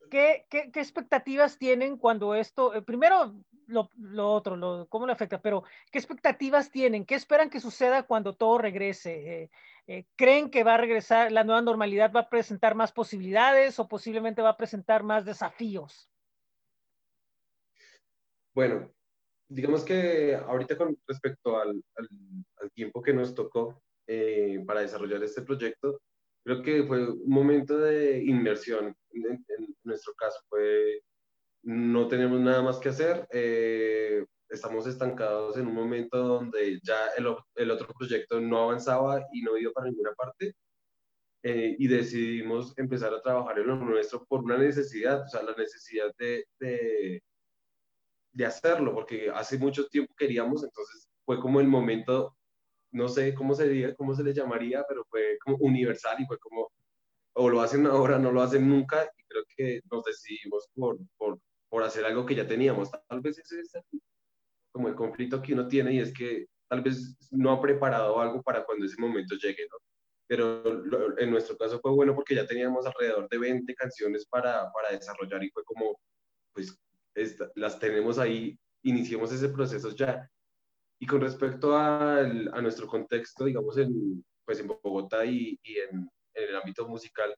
¿qué, 0.10 0.48
expectativas 0.50 1.58
tienen 1.58 1.98
cuando 1.98 2.36
esto, 2.36 2.74
eh, 2.74 2.81
primero 2.81 3.36
lo, 3.67 3.89
otro, 4.31 4.88
cómo 4.89 5.05
le 5.05 5.13
afecta, 5.13 5.41
pero 5.41 5.63
qué 5.91 6.00
expectativas 6.00 6.72
tienen? 6.72 7.05
¿Qué 7.05 7.15
esperan 7.15 7.50
que 7.50 7.60
suceda 7.60 8.03
cuando 8.03 8.34
todo 8.34 8.58
regrese? 8.58 9.50
¿Creen 10.15 10.50
que 10.50 10.63
va 10.63 10.75
a 10.75 10.77
regresar, 10.77 11.34
la 11.34 11.43
nueva 11.43 11.62
normalidad 11.62 12.13
va 12.13 12.22
a 12.22 12.29
presentar 12.29 12.75
más 12.75 12.93
posibilidades 12.93 13.77
o 13.79 13.89
posiblemente 13.89 14.41
va 14.41 14.51
a 14.51 14.58
presentar 14.58 15.03
más 15.03 15.25
desafíos? 15.25 16.12
Bueno, 18.53 18.91
digamos 19.48 19.84
que 19.86 20.36
ahorita 20.36 20.77
con 20.77 20.98
respecto 21.08 21.58
al, 21.58 21.81
tiempo 22.74 23.01
que 23.01 23.13
nos 23.13 23.34
tocó 23.34 23.81
eh, 24.08 24.63
para 24.65 24.81
desarrollar 24.81 25.24
este 25.24 25.41
proyecto, 25.41 26.01
creo 26.43 26.62
que 26.62 26.84
fue 26.84 27.12
un 27.12 27.29
momento 27.29 27.77
de 27.77 28.24
inmersión. 28.24 28.96
En, 29.12 29.46
nuestro 29.84 30.13
caso 30.15 30.39
fue, 30.50 31.01
no 31.63 32.08
tenemos 32.08 32.39
nada 32.39 32.62
más 32.62 32.79
que 32.79 32.89
hacer, 32.89 33.27
eh, 33.31 34.25
estamos 34.50 34.86
estancados 34.88 35.58
en 35.58 35.67
un 35.67 35.75
momento 35.75 36.17
donde 36.17 36.79
ya 36.84 37.08
el, 37.17 37.27
otro 37.72 37.88
proyecto 37.98 38.39
no 38.41 38.63
avanzaba 38.63 39.25
y 39.34 39.41
no 39.41 39.58
iba 39.58 39.72
para 39.72 39.89
ninguna 39.89 40.13
parte. 40.13 40.55
Eh, 41.43 41.75
y 41.79 41.88
decidimos 41.88 42.77
empezar 42.77 43.13
a 43.13 43.22
trabajar 43.22 43.60
en 43.60 43.67
lo 43.67 43.75
nuestro 43.77 44.24
por 44.25 44.43
una 44.43 44.58
necesidad, 44.58 45.24
o 45.24 45.27
sea, 45.27 45.41
la 45.41 45.55
necesidad 45.55 46.13
de 46.17 46.46
de 48.33 48.45
hacerlo, 48.45 48.93
porque 48.93 49.29
hace 49.33 49.57
mucho 49.57 49.88
tiempo 49.88 50.13
queríamos, 50.17 50.63
entonces 50.63 51.07
fue 51.25 51.39
como 51.39 51.59
el 51.59 51.67
momento, 51.67 52.35
no 52.91 53.07
sé 53.07 53.33
cómo 53.33 53.53
sería, 53.53 53.95
cómo 53.95 54.15
se 54.15 54.23
le 54.23 54.33
llamaría, 54.33 54.83
pero 54.88 55.05
fue 55.09 55.38
como 55.43 55.57
universal 55.57 56.17
y 56.19 56.25
fue 56.25 56.38
como, 56.39 56.71
o 57.33 57.50
lo 57.50 57.61
hacen 57.61 57.85
ahora, 57.88 58.19
no 58.19 58.31
lo 58.31 58.41
hacen 58.41 58.67
nunca, 58.67 59.09
y 59.17 59.23
creo 59.23 59.43
que 59.55 59.81
nos 59.91 60.03
decidimos 60.03 60.67
por, 60.73 60.97
por, 61.17 61.39
por 61.69 61.83
hacer 61.83 62.05
algo 62.05 62.25
que 62.25 62.35
ya 62.35 62.47
teníamos. 62.47 62.91
Tal 63.07 63.21
vez 63.21 63.38
ese 63.39 63.61
es 63.61 63.71
como 64.71 64.88
el 64.88 64.95
conflicto 64.95 65.41
que 65.41 65.53
uno 65.53 65.67
tiene 65.67 65.93
y 65.93 66.00
es 66.00 66.13
que 66.13 66.47
tal 66.69 66.81
vez 66.81 67.17
no 67.31 67.51
ha 67.51 67.61
preparado 67.61 68.19
algo 68.19 68.41
para 68.41 68.65
cuando 68.65 68.85
ese 68.85 69.00
momento 69.00 69.35
llegue, 69.35 69.67
¿no? 69.69 69.77
Pero 70.27 71.17
en 71.17 71.29
nuestro 71.29 71.57
caso 71.57 71.79
fue 71.81 71.91
bueno 71.91 72.15
porque 72.15 72.35
ya 72.35 72.47
teníamos 72.47 72.85
alrededor 72.85 73.27
de 73.27 73.38
20 73.38 73.75
canciones 73.75 74.25
para, 74.25 74.71
para 74.71 74.91
desarrollar 74.91 75.43
y 75.43 75.50
fue 75.50 75.63
como, 75.65 76.00
pues 76.53 76.77
las 77.56 77.80
tenemos 77.80 78.18
ahí, 78.20 78.58
iniciemos 78.84 79.32
ese 79.32 79.50
proceso 79.50 79.96
ya. 79.96 80.30
Y 81.00 81.08
con 81.08 81.22
respecto 81.22 81.75
a 81.75 82.24
nuestro 82.62 82.88
contexto, 82.88 83.46
digamos, 83.46 83.77
en, 83.77 84.24
pues 84.46 84.60
en 84.60 84.68
Bogotá 84.68 85.25
y, 85.25 85.60
y 85.63 85.77
en, 85.77 86.10
en, 86.34 86.50
el 86.50 86.56
ámbito 86.56 86.88
musical, 86.88 87.36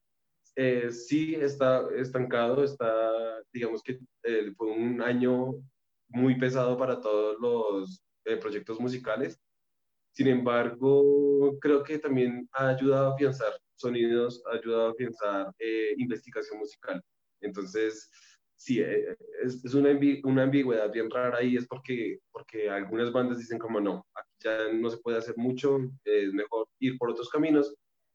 eh, 0.56 0.90
sí 0.92 1.34
está 1.34 1.88
estancado, 1.96 2.62
está, 2.62 3.42
digamos 3.52 3.82
que 3.82 3.98
eh, 4.22 4.52
fue 4.56 4.68
un 4.70 5.02
año 5.02 5.54
muy 6.08 6.38
pesado 6.38 6.78
para 6.78 7.00
todos 7.00 7.36
los 7.40 8.02
eh, 8.24 8.36
proyectos 8.36 8.78
musicales. 8.78 9.38
Sin 10.12 10.28
embargo, 10.28 11.58
creo 11.60 11.82
que 11.82 11.98
también 11.98 12.48
ha 12.52 12.68
ayudado 12.68 13.10
a 13.10 13.14
afianzar 13.14 13.52
sonidos, 13.74 14.40
ha 14.46 14.56
ayudado 14.56 14.88
a 14.88 14.90
afianzar 14.92 15.52
investigación 15.96 16.58
musical. 16.60 17.02
Entonces, 17.40 18.08
sí, 18.56 18.80
eh, 18.80 19.16
es, 19.42 19.64
es 19.64 19.74
una, 19.74 19.90
una, 20.24 20.42
ambigüedad 20.44 20.90
bien 20.90 21.10
rara 21.10 21.38
ahí, 21.38 21.56
es 21.56 21.66
porque, 21.66 22.18
porque 22.32 22.70
algunas 22.70 23.12
bandas 23.12 23.38
dicen 23.38 23.58
como 23.58 23.80
no, 23.80 24.06
aquí 24.14 24.30
ya 24.42 24.72
no 24.72 24.90
se 24.90 24.98
puede 24.98 25.18
hacer 25.18 25.36
mucho, 25.36 25.78
es 26.04 26.32
mejor 26.32 26.68
ir 26.80 26.98
por 26.98 27.10
otros 27.10 27.28
caminos. 27.28 27.74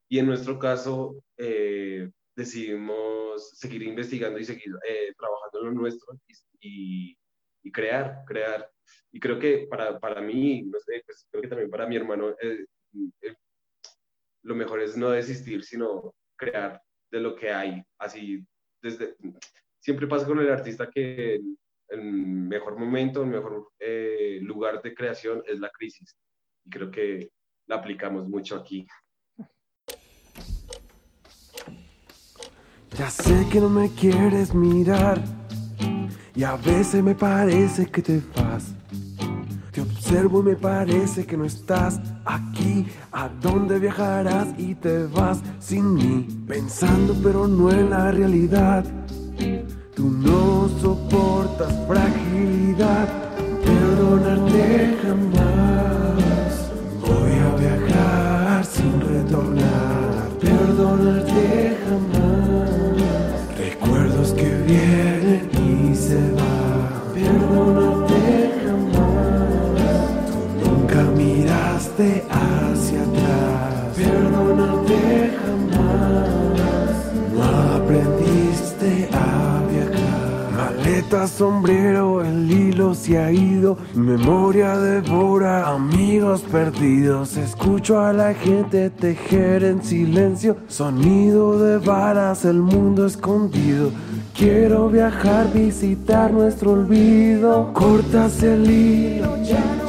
Y 0.10 0.20
en 0.20 0.26
nuestro 0.26 0.58
caso, 0.58 1.22
eh, 1.38 2.10
decidimos 2.36 3.52
seguir 3.52 3.84
investigando 3.84 4.40
y 4.40 4.46
seguir 4.46 4.74
eh, 4.88 5.14
trabajando 5.18 5.60
en 5.60 5.66
lo 5.66 5.72
nuestro 5.82 6.20
y, 6.62 7.18
y, 7.64 7.72
crear, 7.72 8.24
crear. 8.26 8.72
Y 9.12 9.20
creo 9.20 9.38
que 9.38 9.68
para, 9.70 10.00
para 10.00 10.22
mí, 10.22 10.64
no 10.64 10.80
sé, 10.80 11.04
pues 11.06 11.28
creo 11.30 11.44
que 11.44 11.50
también 11.50 11.70
para 11.70 11.86
mi 11.86 11.96
hermano, 11.96 12.36
lo 14.44 14.56
mejor 14.56 14.82
es 14.82 14.98
no 14.98 15.12
desistir, 15.12 15.64
sino 15.64 16.16
crear 16.36 16.82
de 17.12 17.20
lo 17.20 17.36
que 17.36 17.52
hay, 17.52 17.84
así 18.00 18.44
desde 18.82 19.16
siempre 19.90 20.06
pasa 20.06 20.28
con 20.28 20.38
el 20.40 20.52
artista 20.52 20.88
que 20.88 21.42
el, 21.88 22.04
mejor 22.04 22.78
momento, 22.78 23.24
el 23.24 23.30
mejor 23.30 23.72
eh, 23.80 24.38
lugar 24.44 24.84
de 24.84 24.94
creación 24.94 25.42
es 25.48 25.60
la 25.60 25.72
crisis. 25.72 26.16
Y 26.64 26.70
creo 26.70 26.92
que 26.92 27.32
la 27.66 27.78
aplicamos 27.78 28.30
mucho 28.30 28.56
aquí. 28.56 28.86
Ya 32.92 33.10
sé 33.10 33.48
que 33.52 33.60
no 33.60 33.68
me 33.68 33.90
quieres 33.96 34.54
mirar 34.54 35.20
y 36.36 36.44
a 36.44 36.56
veces 36.56 37.04
me 37.04 37.16
parece 37.16 37.88
que 37.88 38.04
te 38.04 38.22
vas. 38.36 38.76
Te 39.72 39.82
observo 39.82 40.42
y 40.42 40.44
me 40.44 40.56
parece 40.56 41.26
que 41.26 41.36
no 41.36 41.46
estás 41.46 42.00
aquí. 42.26 42.86
¿A 43.12 43.28
dónde 43.28 43.80
viajarás 43.80 44.54
y 44.56 44.76
te 44.76 45.08
vas 45.08 45.42
sin 45.58 45.96
mí? 45.96 46.28
Pensando 46.48 47.16
pero 47.24 47.48
no 47.48 47.72
en 47.72 47.90
la 47.90 48.12
realidad. 48.12 48.86
Tú 50.00 50.10
no 50.12 50.70
soportas 50.80 51.74
fragilidad, 51.86 53.10
perdonarte 53.66 54.98
jamás. 55.04 55.39
A 87.90 88.14
la 88.14 88.36
gente 88.36 88.92
tejer 88.92 89.64
en 89.64 89.84
silencio, 89.84 90.58
sonido 90.68 91.58
de 91.58 91.80
balas, 91.80 92.46
el 92.46 92.62
mundo 92.62 93.08
escondido. 93.08 93.90
Quiero 94.38 94.90
viajar, 94.90 95.52
visitar 95.52 96.32
nuestro 96.32 96.74
olvido. 96.74 97.74
Cortas 97.74 98.44
el 98.44 98.70
hilo, 98.70 99.42
ya 99.44 99.60
no 99.60 99.89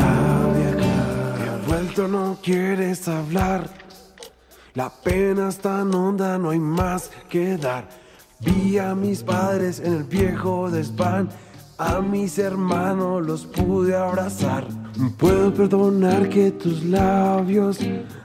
aprendiste 0.00 0.04
a 0.04 0.52
viajar. 0.52 1.64
He 1.64 1.66
vuelto, 1.66 2.08
no 2.08 2.38
quieres 2.42 3.08
hablar. 3.08 3.68
La 4.74 4.88
pena 4.88 5.48
es 5.48 5.58
tan 5.58 5.94
honda, 5.94 6.38
no 6.38 6.50
hay 6.50 6.60
más 6.60 7.10
que 7.28 7.56
dar. 7.56 7.88
Vi 8.40 8.78
a 8.78 8.94
mis 8.94 9.22
padres 9.22 9.80
en 9.80 9.94
el 9.94 10.04
viejo 10.04 10.70
desván. 10.70 11.28
A 11.76 12.00
mis 12.00 12.38
hermanos 12.38 13.26
los 13.26 13.46
pude 13.46 13.96
abrazar. 13.96 14.66
Puedo 15.16 15.52
perdonar 15.52 16.28
que 16.28 16.50
tus 16.50 16.84
labios 16.84 17.78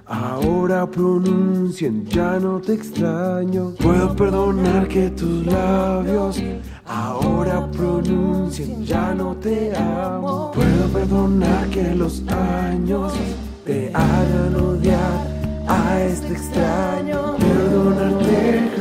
ahora 0.06 0.86
pronuncien 0.90 2.06
ya 2.06 2.38
no 2.38 2.60
te 2.60 2.74
extraño. 2.74 3.74
Puedo 3.80 4.16
perdonar 4.16 4.88
que 4.88 5.10
tus 5.10 5.46
labios 5.46 6.42
ahora 6.86 7.68
pronuncien 7.72 8.86
ya 8.86 9.14
no 9.14 9.36
te 9.36 9.76
amo. 9.76 10.52
Puedo 10.54 10.88
perdonar 10.94 11.68
que 11.70 11.96
los 11.96 12.24
años 12.28 13.14
te 13.66 13.92
hagan 13.94 14.56
odiar 14.56 15.28
a 15.68 16.02
este 16.02 16.34
extraño. 16.34 17.36
Perdonarte 17.38 18.75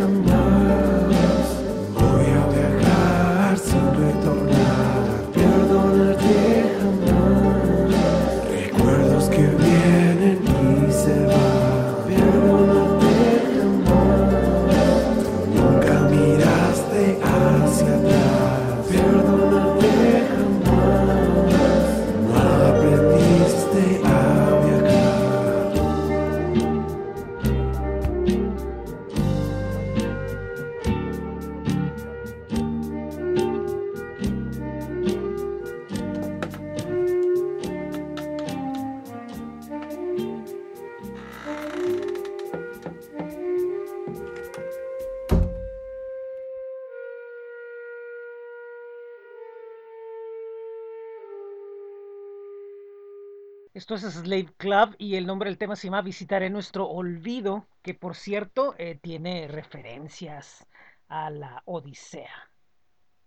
Esto 53.85 53.97
es 53.97 54.15
Slave 54.15 54.49
Club 54.57 54.97
y 54.97 55.17
el 55.17 55.27
nombre 55.27 55.51
del 55.51 55.59
tema 55.59 55.77
se 55.77 55.89
llama 55.89 56.01
Visitaré 56.01 56.49
nuestro 56.49 56.89
olvido, 56.89 57.67
que 57.83 57.93
por 57.93 58.15
cierto 58.15 58.75
eh, 58.79 58.99
tiene 58.99 59.47
referencias 59.47 60.67
a 61.07 61.29
la 61.29 61.63
Odisea, 61.67 62.51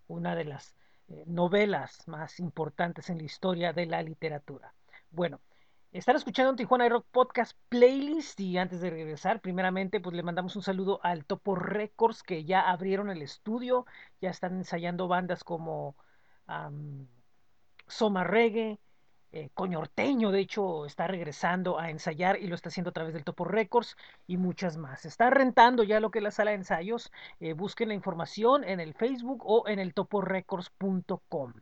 una 0.08 0.34
de 0.34 0.46
las 0.46 0.74
eh, 1.06 1.22
novelas 1.28 2.08
más 2.08 2.40
importantes 2.40 3.08
en 3.08 3.18
la 3.18 3.22
historia 3.22 3.72
de 3.72 3.86
la 3.86 4.02
literatura. 4.02 4.74
Bueno, 5.12 5.38
están 5.92 6.16
escuchando 6.16 6.50
un 6.50 6.56
Tijuana 6.56 6.88
Rock 6.88 7.06
Podcast 7.12 7.56
Playlist 7.68 8.40
y 8.40 8.58
antes 8.58 8.80
de 8.80 8.90
regresar, 8.90 9.40
primeramente, 9.40 10.00
pues 10.00 10.16
le 10.16 10.24
mandamos 10.24 10.56
un 10.56 10.62
saludo 10.62 10.98
al 11.04 11.24
Topo 11.24 11.54
Records 11.54 12.24
que 12.24 12.44
ya 12.44 12.68
abrieron 12.68 13.10
el 13.10 13.22
estudio, 13.22 13.86
ya 14.20 14.30
están 14.30 14.56
ensayando 14.56 15.06
bandas 15.06 15.44
como 15.44 15.94
Soma 17.86 18.24
Reggae, 18.24 18.80
eh, 19.30 19.50
de 19.54 20.40
hecho, 20.40 20.86
está 20.86 21.06
regresando 21.06 21.78
a 21.78 21.90
ensayar 21.90 22.38
y 22.38 22.46
lo 22.46 22.54
está 22.54 22.70
haciendo 22.70 22.90
a 22.90 22.92
través 22.92 23.12
del 23.14 23.24
Topo 23.24 23.44
Records 23.44 23.96
y 24.26 24.36
muchas 24.36 24.76
más. 24.76 25.04
Está 25.04 25.30
rentando 25.30 25.82
ya 25.82 26.00
lo 26.00 26.10
que 26.10 26.18
es 26.20 26.22
la 26.22 26.30
sala 26.30 26.52
de 26.52 26.56
ensayos. 26.56 27.12
Eh, 27.40 27.52
busquen 27.52 27.88
la 27.88 27.94
información 27.94 28.64
en 28.64 28.80
el 28.80 28.94
Facebook 28.94 29.42
o 29.44 29.68
en 29.68 29.78
el 29.78 29.92
toporecords.com. 29.94 31.52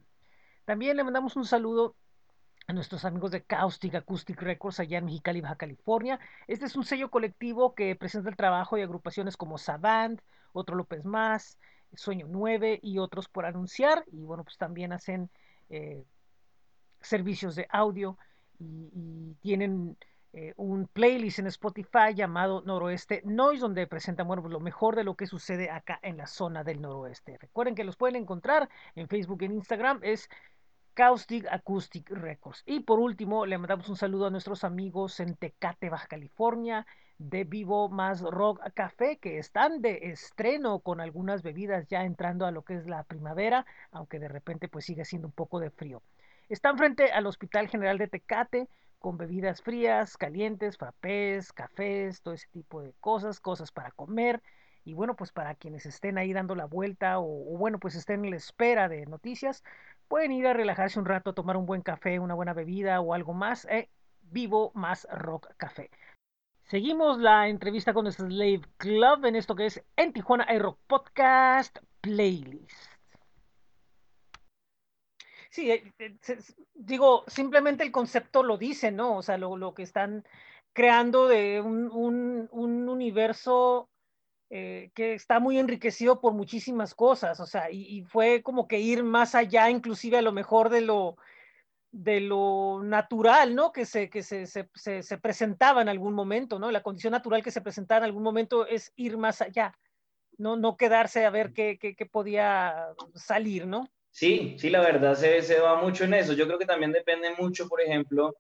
También 0.65 0.97
le 0.97 1.05
mandamos 1.05 1.37
un 1.37 1.45
saludo 1.45 1.97
a 2.69 2.73
nuestros 2.73 3.05
amigos 3.05 3.31
de 3.31 3.45
Caustic 3.45 3.95
Acoustic 3.95 4.41
Records 4.41 4.81
allá 4.81 4.99
en 4.99 5.05
Mexicali, 5.05 5.41
Baja 5.41 5.57
California. 5.57 6.19
Este 6.49 6.67
es 6.67 6.77
un 6.77 6.85
sello 6.85 7.11
colectivo 7.11 7.75
que 7.75 7.95
presenta 7.97 8.31
el 8.31 8.37
trabajo 8.37 8.77
de 8.77 8.83
agrupaciones 8.83 9.37
como 9.37 9.59
Savant, 9.59 10.21
Otro 10.53 10.77
López 10.77 11.05
Más, 11.05 11.59
Sueño 11.95 12.27
9 12.29 12.81
y 12.83 12.99
otros 12.99 13.29
por 13.29 13.47
anunciar. 13.47 14.05
Y 14.13 14.23
bueno, 14.25 14.45
pues 14.45 14.57
también 14.57 14.93
hacen 14.93 15.31
eh, 15.69 16.05
servicios 17.07 17.55
de 17.57 17.67
audio 17.71 18.19
y, 18.59 19.35
tienen 19.41 19.97
eh, 20.33 20.53
un 20.57 20.87
playlist 20.89 21.39
en 21.39 21.47
Spotify 21.47 22.15
llamado 22.15 22.63
Noroeste 22.63 23.23
Noise, 23.25 23.61
donde 23.61 23.87
presentan 23.87 24.27
bueno, 24.27 24.43
pues 24.43 24.53
lo 24.53 24.61
mejor 24.61 24.97
de 24.97 25.05
lo 25.05 25.15
que 25.15 25.27
sucede 25.27 25.71
acá 25.71 25.99
en 26.03 26.17
la 26.17 26.27
zona 26.27 26.65
del 26.65 26.81
noroeste. 26.81 27.39
Recuerden 27.39 27.75
que 27.75 27.85
los 27.85 27.97
pueden 27.97 28.17
encontrar 28.17 28.69
en 28.95 29.09
Facebook 29.09 29.43
y 29.43 29.47
en 29.47 29.53
Instagram. 29.53 30.01
Es 30.03 30.29
Caustic 30.97 31.47
Acoustic 31.51 32.11
Records. 32.11 32.63
Y 32.65 32.81
por 32.81 32.99
último, 32.99 33.45
le 33.45 33.59
mandamos 33.59 33.89
un 33.91 33.97
saludo 33.97 34.27
a 34.27 34.31
nuestros 34.31 34.65
amigos 34.65 35.21
en 35.21 35.37
Tecate, 35.37 35.91
Baja 35.91 36.07
California, 36.07 36.87
de 37.19 37.45
Vivo 37.45 37.89
Más 37.89 38.23
Rock 38.23 38.61
Café, 38.75 39.19
que 39.19 39.39
están 39.39 39.83
de 39.83 40.11
estreno 40.11 40.81
con 40.81 41.01
algunas 41.01 41.43
bebidas 41.43 41.87
ya 41.89 42.05
entrando 42.05 42.47
a 42.47 42.51
lo 42.51 42.63
que 42.63 42.77
es 42.77 42.87
la 42.87 43.05
primavera, 43.05 43.67
aunque 43.91 44.19
de 44.19 44.29
repente 44.29 44.69
pues 44.69 44.87
sigue 44.87 45.05
siendo 45.05 45.29
un 45.29 45.33
poco 45.33 45.61
de 45.61 45.71
frío. 45.71 46.03
Están 46.49 46.79
frente 46.79 47.11
al 47.11 47.27
Hospital 47.27 47.69
General 47.69 47.99
de 47.99 48.07
Tecate, 48.07 48.69
con 48.99 49.19
bebidas 49.19 49.63
frías, 49.63 50.17
calientes, 50.17 50.79
frappés, 50.79 51.53
cafés, 51.53 52.23
todo 52.23 52.35
ese 52.35 52.49
tipo 52.53 52.83
de 52.83 52.93
cosas, 53.01 53.41
cosas 53.41 53.73
para 53.73 53.91
comer. 53.91 54.43
Y 54.85 54.95
bueno, 54.95 55.17
pues 55.17 55.33
para 55.33 55.57
quienes 55.57 55.87
estén 55.87 56.19
ahí 56.19 56.33
dando 56.33 56.55
la 56.55 56.67
vuelta 56.67 57.19
o, 57.19 57.27
bueno, 57.59 57.81
pues 57.81 57.97
estén 57.97 58.25
en 58.25 58.31
la 58.31 58.37
espera 58.37 58.89
de 58.89 59.07
noticias, 59.07 59.65
pueden 60.07 60.31
ir 60.31 60.47
a 60.47 60.53
relajarse 60.53 61.01
un 61.01 61.07
rato, 61.07 61.35
tomar 61.35 61.57
un 61.57 61.67
buen 61.67 61.83
café, 61.83 62.21
una 62.21 62.35
buena 62.35 62.55
bebida 62.55 63.01
o 63.01 63.13
algo 63.13 63.35
más. 63.35 63.65
Eh, 63.67 63.91
vivo 64.23 64.71
más 64.75 65.07
Rock 65.11 65.49
Café. 65.57 65.91
Seguimos 66.63 67.19
la 67.19 67.49
entrevista 67.49 67.93
con 67.93 68.11
Slave 68.11 68.63
Club 68.77 69.25
en 69.25 69.37
esto 69.37 69.55
que 69.55 69.67
es 69.67 69.85
En 69.97 70.13
Tijuana 70.13 70.47
Rock 70.59 70.79
Podcast 70.87 71.79
Playlist. 72.01 72.96
Sí, 75.57 75.71
eh, 75.71 75.95
eh, 75.99 76.19
digo, 76.75 77.25
simplemente 77.29 77.83
el 77.83 77.91
concepto 77.91 78.43
lo 78.43 78.59
dice, 78.59 78.91
¿no? 78.93 79.17
O 79.17 79.23
sea, 79.23 79.39
lo, 79.39 79.57
lo 79.57 79.73
que 79.73 79.85
están 79.85 80.23
creando 80.75 81.29
de 81.29 81.63
un, 81.63 81.91
un, 81.91 82.47
un 82.53 82.91
universo 82.91 83.89
eh, 84.51 84.91
que 84.95 85.15
está 85.15 85.41
muy 85.41 85.59
enriquecido 85.59 86.21
por 86.21 86.35
muchísimas 86.35 86.95
cosas, 86.95 87.41
o 87.41 87.47
sea, 87.47 87.71
y, 87.71 88.03
fue 88.03 88.43
como 88.43 88.69
que 88.69 88.81
ir 88.81 89.03
más 89.03 89.35
allá, 89.35 89.71
inclusive 89.71 90.19
a 90.19 90.23
lo 90.23 90.31
mejor 90.31 90.69
de 90.69 90.83
lo, 90.83 91.17
de 91.91 92.21
lo 92.21 92.83
natural, 92.83 93.55
¿no? 93.55 93.73
Que, 93.73 93.87
se, 93.87 94.11
que 94.11 94.23
se, 94.23 94.45
se, 94.45 94.69
se, 95.03 95.19
presentaba 95.19 95.81
en 95.81 95.89
algún 95.89 96.13
momento, 96.13 96.59
¿no? 96.59 96.71
La 96.71 96.83
condición 96.83 97.13
natural 97.13 97.43
que 97.43 97.51
se 97.51 97.63
presentaba 97.63 98.01
en 98.01 98.05
algún 98.05 98.23
momento 98.23 98.67
es 98.67 98.93
ir 98.95 99.17
más 99.17 99.41
allá, 99.41 99.73
no, 100.37 100.59
no 100.59 100.77
quedarse 100.77 101.25
a 101.25 101.31
ver 101.31 101.55
qué, 101.55 101.79
qué, 101.81 101.97
qué 101.97 102.05
podía 102.05 102.89
salir, 103.15 103.67
¿no? 103.67 103.89
Sí, 104.17 104.57
sí, 104.59 104.71
la 104.71 104.81
verdad 104.81 105.15
se, 105.15 105.43
se 105.43 105.61
va 105.61 105.79
mucho 105.83 106.05
en 106.05 106.15
eso. 106.15 106.33
Yo 106.33 106.47
creo 106.47 106.59
que 106.59 106.65
también 106.65 106.91
depende 106.91 107.35
mucho, 107.39 107.69
por 107.69 107.83
ejemplo, 107.83 108.35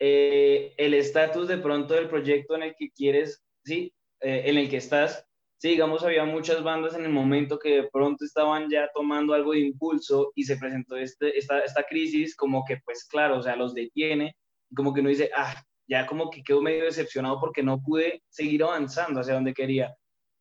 eh, 0.00 0.74
el 0.78 0.94
estatus 0.94 1.48
de 1.48 1.58
pronto 1.58 1.94
del 1.94 2.08
proyecto 2.08 2.56
en 2.56 2.64
el 2.64 2.74
que 2.76 2.90
quieres, 2.90 3.44
sí, 3.64 3.94
eh, 4.20 4.42
en 4.46 4.58
el 4.58 4.68
que 4.70 4.78
estás, 4.78 5.24
sí, 5.58 5.70
digamos, 5.70 6.04
había 6.04 6.24
muchas 6.24 6.64
bandas 6.64 6.96
en 6.96 7.04
el 7.04 7.12
momento 7.12 7.58
que 7.60 7.82
de 7.82 7.90
pronto 7.92 8.24
estaban 8.24 8.68
ya 8.70 8.90
tomando 8.94 9.34
algo 9.34 9.52
de 9.52 9.60
impulso 9.60 10.32
y 10.34 10.44
se 10.44 10.56
presentó 10.58 10.96
este, 10.96 11.38
esta, 11.38 11.60
esta 11.60 11.84
crisis, 11.84 12.36
como 12.36 12.64
que, 12.64 12.78
pues 12.84 13.04
claro, 13.06 13.38
o 13.38 13.42
sea, 13.42 13.56
los 13.56 13.74
detiene, 13.74 14.36
como 14.76 14.94
que 14.94 15.00
uno 15.00 15.10
dice, 15.10 15.30
ah, 15.36 15.54
ya 15.88 16.06
como 16.06 16.30
que 16.30 16.42
quedo 16.42 16.62
medio 16.62 16.84
decepcionado 16.86 17.40
porque 17.40 17.62
no 17.62 17.80
pude 17.82 18.22
seguir 18.30 18.64
avanzando 18.64 19.20
hacia 19.20 19.34
donde 19.34 19.54
quería. 19.54 19.94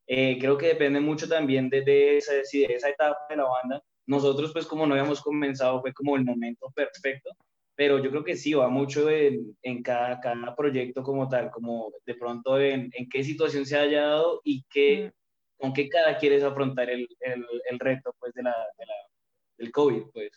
Eh, 0.08 0.38
creo 0.40 0.58
que 0.58 0.68
depende 0.68 1.00
mucho 1.02 1.28
también 1.30 1.70
de, 1.70 1.82
de, 1.84 2.18
esa, 2.18 2.34
de 2.34 2.44
esa 2.76 2.90
etapa 2.90 3.18
de 3.30 3.38
la 3.38 3.46
banda. 3.46 3.84
Nosotros, 4.06 4.52
pues 4.54 4.66
como 4.66 4.86
no 4.86 4.94
habíamos 4.94 5.22
comenzado, 5.22 5.82
fue 5.82 5.94
como 5.94 6.16
el 6.16 6.26
momento 6.26 6.70
perfecto 6.76 7.32
pero 7.76 8.00
yo 8.00 8.10
creo 8.12 8.24
que 8.24 8.36
sí, 8.36 8.54
va 8.54 8.70
mucho 8.70 9.10
en, 9.10 9.58
en 9.64 9.82
cada, 9.82 10.20
cada, 10.20 10.56
proyecto 10.56 11.02
como 11.04 11.28
tal, 11.28 11.50
como 11.50 11.92
de 12.06 12.16
pronto 12.16 12.60
en, 12.60 12.92
en 12.94 13.10
qué 13.10 13.24
situación 13.24 13.66
se 13.66 13.78
haya 13.78 14.04
dado 14.04 14.42
y 14.44 14.64
qué, 14.70 15.08
mm. 15.08 15.62
con 15.62 15.74
qué 15.74 15.90
cada 15.90 16.18
quieres 16.18 16.44
afrontar 16.44 16.90
el, 16.90 17.08
el, 17.22 17.46
el 17.70 17.80
reto 17.80 18.16
pues, 18.20 18.34
de 18.34 18.44
la, 18.44 18.56
de 18.78 18.86
la, 18.86 18.94
del 19.58 19.72
COVID. 19.72 20.04
Pues. 20.14 20.32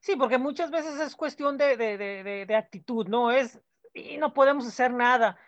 Sí, 0.00 0.16
porque 0.16 0.38
muchas 0.38 0.70
veces 0.70 0.98
es 1.00 1.14
cuestión 1.14 1.56
de, 1.56 1.76
de, 1.76 1.96
de, 1.96 2.46
de 2.46 2.56
actitud, 2.56 3.06
¿no? 3.06 3.30
Es, 3.30 3.60
y 3.92 4.16
no 4.16 4.34
podemos 4.34 4.66
hacer 4.66 4.92
nada. 4.92 5.38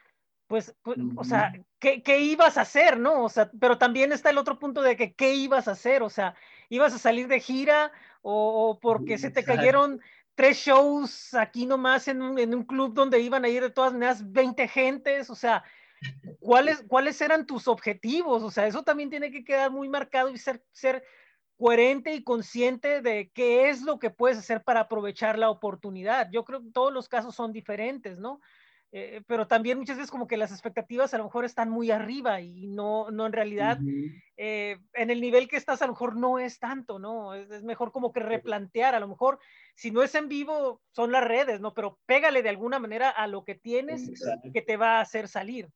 Pues, 0.47 0.77
pues 0.83 0.97
o 1.17 1.25
sea, 1.25 1.53
¿qué, 1.81 2.05
¿qué, 2.05 2.21
ibas 2.21 2.57
a 2.57 2.61
hacer, 2.61 3.01
no? 3.01 3.25
O 3.25 3.29
sea, 3.29 3.51
pero 3.59 3.79
también 3.79 4.13
está 4.13 4.31
el 4.31 4.39
otro 4.39 4.61
punto 4.61 4.81
de 4.81 4.97
que, 4.97 5.13
¿qué 5.13 5.35
ibas 5.35 5.67
a 5.67 5.73
hacer? 5.73 6.05
O 6.05 6.09
sea, 6.09 6.37
¿ibas 6.69 6.95
a 6.95 6.99
salir 6.99 7.29
de 7.29 7.41
gira 7.41 7.93
o, 8.23 8.71
o 8.71 8.81
porque 8.81 9.19
se 9.19 9.31
te 9.31 9.45
cayeron 9.45 10.01
tres 10.37 10.59
shows 10.59 11.35
aquí 11.35 11.67
nomás 11.67 12.07
en 12.09 12.23
un, 12.23 12.39
en 12.39 12.55
un, 12.55 12.65
club 12.65 12.93
donde 12.95 13.19
iban 13.21 13.45
a 13.45 13.49
ir 13.49 13.63
de 13.63 13.71
todas 13.71 13.95
maneras 13.95 14.31
20 14.33 14.69
gentes, 14.69 15.31
o 15.31 15.35
sea, 15.35 15.65
¿cuáles, 16.39 16.85
¿cuáles 16.87 17.21
eran 17.21 17.47
tus 17.47 17.67
objetivos? 17.67 18.43
O 18.43 18.51
sea, 18.51 18.67
eso 18.67 18.83
también 18.83 19.11
tiene 19.11 19.31
que 19.31 19.45
quedar 19.45 19.71
muy 19.71 19.89
marcado 19.89 20.29
y 20.29 20.37
ser, 20.37 20.63
ser 20.73 21.03
coherente 21.57 22.15
y 22.15 22.23
consciente 22.23 23.01
de 23.01 23.31
qué 23.33 23.71
es 23.71 23.81
lo 23.81 23.99
que 23.99 24.11
puedes 24.11 24.37
hacer 24.37 24.63
para 24.63 24.81
aprovechar 24.81 25.39
la 25.39 25.49
oportunidad. 25.49 26.29
Yo 26.31 26.45
creo 26.45 26.61
que 26.63 26.71
todos 26.71 26.93
los 26.93 27.09
casos 27.09 27.35
son 27.35 27.53
diferentes, 27.53 28.19
¿no? 28.19 28.41
Eh, 28.93 29.23
pero 29.27 29.47
también 29.49 29.79
muchas 29.79 29.97
veces 29.97 30.11
como 30.11 30.29
que 30.29 30.37
las 30.37 30.53
expectativas 30.53 31.13
a 31.13 31.19
lo 31.19 31.25
mejor 31.25 31.45
están 31.45 31.69
muy 31.69 31.91
arriba 31.91 32.41
y 32.41 32.69
no, 32.69 33.11
no 33.11 33.27
en 33.27 33.33
realidad 33.33 33.79
uh 33.81 33.85
-huh. 33.85 34.23
eh, 34.37 34.79
en 34.95 35.11
el 35.11 35.21
nivel 35.21 35.49
que 35.49 35.57
estás 35.57 35.83
a 35.83 35.87
lo 35.87 35.93
mejor 35.93 36.17
no 36.17 36.39
es 36.39 36.61
tanto, 36.61 36.99
¿no? 36.99 37.35
Es, 37.35 37.51
es, 37.51 37.65
mejor 37.65 37.91
como 37.91 38.13
que 38.13 38.21
replantear, 38.21 38.95
a 38.95 39.01
lo 39.01 39.09
mejor 39.09 39.39
si 39.75 39.91
no 39.91 40.03
es 40.03 40.15
en 40.15 40.29
vivo 40.29 40.81
son 40.93 41.11
las 41.11 41.25
redes, 41.25 41.61
¿no? 41.61 41.75
Pero 41.75 41.99
pégale 42.07 42.43
de 42.43 42.49
alguna 42.49 42.79
manera 42.79 43.11
a 43.11 43.27
lo 43.27 43.45
que 43.45 43.57
tienes 43.57 44.09
Exacto. 44.09 44.51
que 44.55 44.63
te 44.63 44.77
va 44.77 44.99
a 44.99 45.01
hacer 45.01 45.27
salir. 45.27 45.69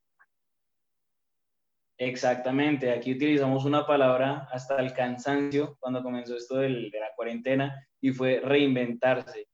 Exactamente, 1.98 2.90
aquí 2.92 3.12
utilizamos 3.12 3.66
una 3.66 3.86
palabra 3.86 4.48
hasta 4.50 4.80
el 4.80 4.94
cansancio 4.94 5.76
cuando 5.80 6.02
comenzó 6.02 6.34
esto 6.34 6.56
del, 6.56 6.90
de 6.90 7.00
la 7.00 7.10
cuarentena 7.14 7.86
y 8.00 8.12
fue 8.12 8.40
reinventarse 8.40 9.49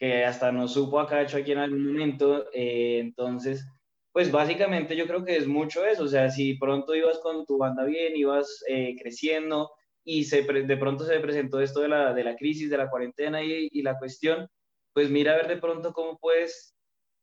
que 0.00 0.24
hasta 0.24 0.50
nos 0.50 0.72
supo 0.72 0.98
acá 0.98 1.22
hecho 1.22 1.36
aquí 1.36 1.52
en 1.52 1.58
algún 1.58 1.86
momento. 1.86 2.46
Eh, 2.54 2.98
entonces, 3.00 3.66
pues 4.12 4.32
básicamente 4.32 4.96
yo 4.96 5.06
creo 5.06 5.24
que 5.24 5.36
es 5.36 5.46
mucho 5.46 5.84
eso. 5.86 6.04
O 6.04 6.08
sea, 6.08 6.30
si 6.30 6.54
pronto 6.54 6.94
ibas 6.94 7.18
con 7.18 7.44
tu 7.46 7.58
banda 7.58 7.84
bien, 7.84 8.16
ibas 8.16 8.64
eh, 8.68 8.96
creciendo 8.98 9.70
y 10.02 10.24
se 10.24 10.42
de 10.42 10.76
pronto 10.78 11.04
se 11.04 11.20
presentó 11.20 11.60
esto 11.60 11.80
de 11.80 11.88
la, 11.88 12.14
de 12.14 12.24
la 12.24 12.36
crisis, 12.36 12.70
de 12.70 12.78
la 12.78 12.88
cuarentena 12.88 13.42
y, 13.44 13.68
y, 13.70 13.82
la 13.82 13.98
cuestión, 13.98 14.48
pues 14.94 15.10
mira 15.10 15.34
a 15.34 15.36
ver 15.36 15.48
de 15.48 15.58
pronto 15.58 15.92
cómo 15.92 16.18
puedes 16.18 16.74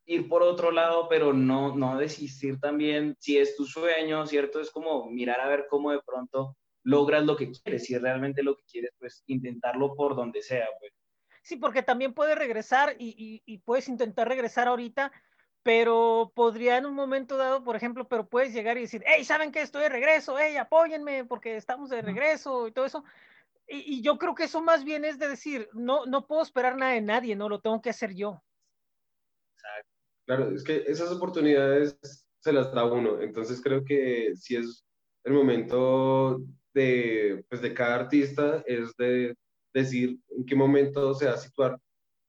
ir 0.05 0.29
por 0.29 0.43
otro 0.43 0.71
lado, 0.71 1.07
pero 1.09 1.33
no, 1.33 1.75
no 1.75 1.97
desistir 1.97 2.59
también. 2.59 3.15
Si 3.19 3.37
es 3.39 3.55
tu 3.55 3.65
sueño, 3.65 4.25
¿cierto? 4.27 4.61
Es 4.61 4.71
como 4.71 5.09
mirar 5.09 5.41
a 5.41 5.49
ver 5.49 5.65
cómo 5.69 5.91
de 5.91 6.01
pronto 6.05 6.55
logras 6.83 7.25
lo 7.25 7.35
que 7.35 7.51
quieres. 7.51 7.85
Si 7.85 7.95
es 7.95 8.01
realmente 8.01 8.43
lo 8.43 8.55
que 8.55 8.63
quieres, 8.71 8.91
pues 8.99 9.23
intentarlo 9.27 9.95
por 9.95 10.15
donde 10.15 10.43
sea, 10.43 10.67
pues. 10.79 10.96
Sí, 11.47 11.55
porque 11.55 11.81
también 11.81 12.13
puedes 12.13 12.37
regresar 12.37 12.97
y, 12.99 13.15
y, 13.17 13.41
y, 13.45 13.59
puedes 13.59 13.87
intentar 13.87 14.27
regresar 14.27 14.67
ahorita, 14.67 15.13
pero 15.63 16.33
podría 16.35 16.75
en 16.75 16.85
un 16.85 16.93
momento 16.93 17.37
dado, 17.37 17.63
por 17.63 17.77
ejemplo, 17.77 18.05
pero 18.09 18.27
puedes 18.27 18.53
llegar 18.53 18.77
y 18.77 18.81
decir, 18.81 19.01
hey, 19.07 19.23
¿saben 19.23 19.53
qué? 19.53 19.61
Estoy 19.61 19.83
de 19.83 19.87
regreso, 19.87 20.35
hey, 20.37 20.57
apóyenme 20.57 21.23
porque 21.23 21.55
estamos 21.55 21.89
de 21.89 22.01
regreso 22.01 22.67
y 22.67 22.73
todo 22.73 22.83
eso. 22.83 23.05
Y, 23.65 23.77
y, 23.95 24.01
yo 24.01 24.17
creo 24.17 24.35
que 24.35 24.43
eso 24.43 24.61
más 24.61 24.83
bien 24.83 25.05
es 25.05 25.19
de 25.19 25.29
decir, 25.29 25.69
no, 25.71 26.05
no 26.05 26.27
puedo 26.27 26.41
esperar 26.41 26.75
nada 26.75 26.91
de 26.91 27.01
nadie, 27.01 27.33
no, 27.37 27.47
lo 27.47 27.61
tengo 27.61 27.81
que 27.81 27.91
hacer 27.91 28.13
yo. 28.13 28.43
Claro, 30.25 30.53
es 30.53 30.65
que 30.65 30.83
esas 30.85 31.09
oportunidades 31.13 31.97
se 32.39 32.51
las 32.51 32.73
da 32.73 32.83
uno, 32.83 33.21
entonces 33.21 33.61
creo 33.61 33.85
que 33.85 34.33
si 34.35 34.57
es 34.57 34.85
el 35.23 35.31
momento 35.31 36.41
de, 36.73 37.45
pues 37.47 37.61
de 37.61 37.73
cada 37.73 37.95
artista, 37.95 38.61
es 38.67 38.93
de 38.97 39.33
decir 39.77 40.19
en 40.29 40.45
qué 40.45 40.55
momento 40.55 41.13
se 41.13 41.25
va 41.25 41.33
a 41.33 41.37
situar 41.37 41.79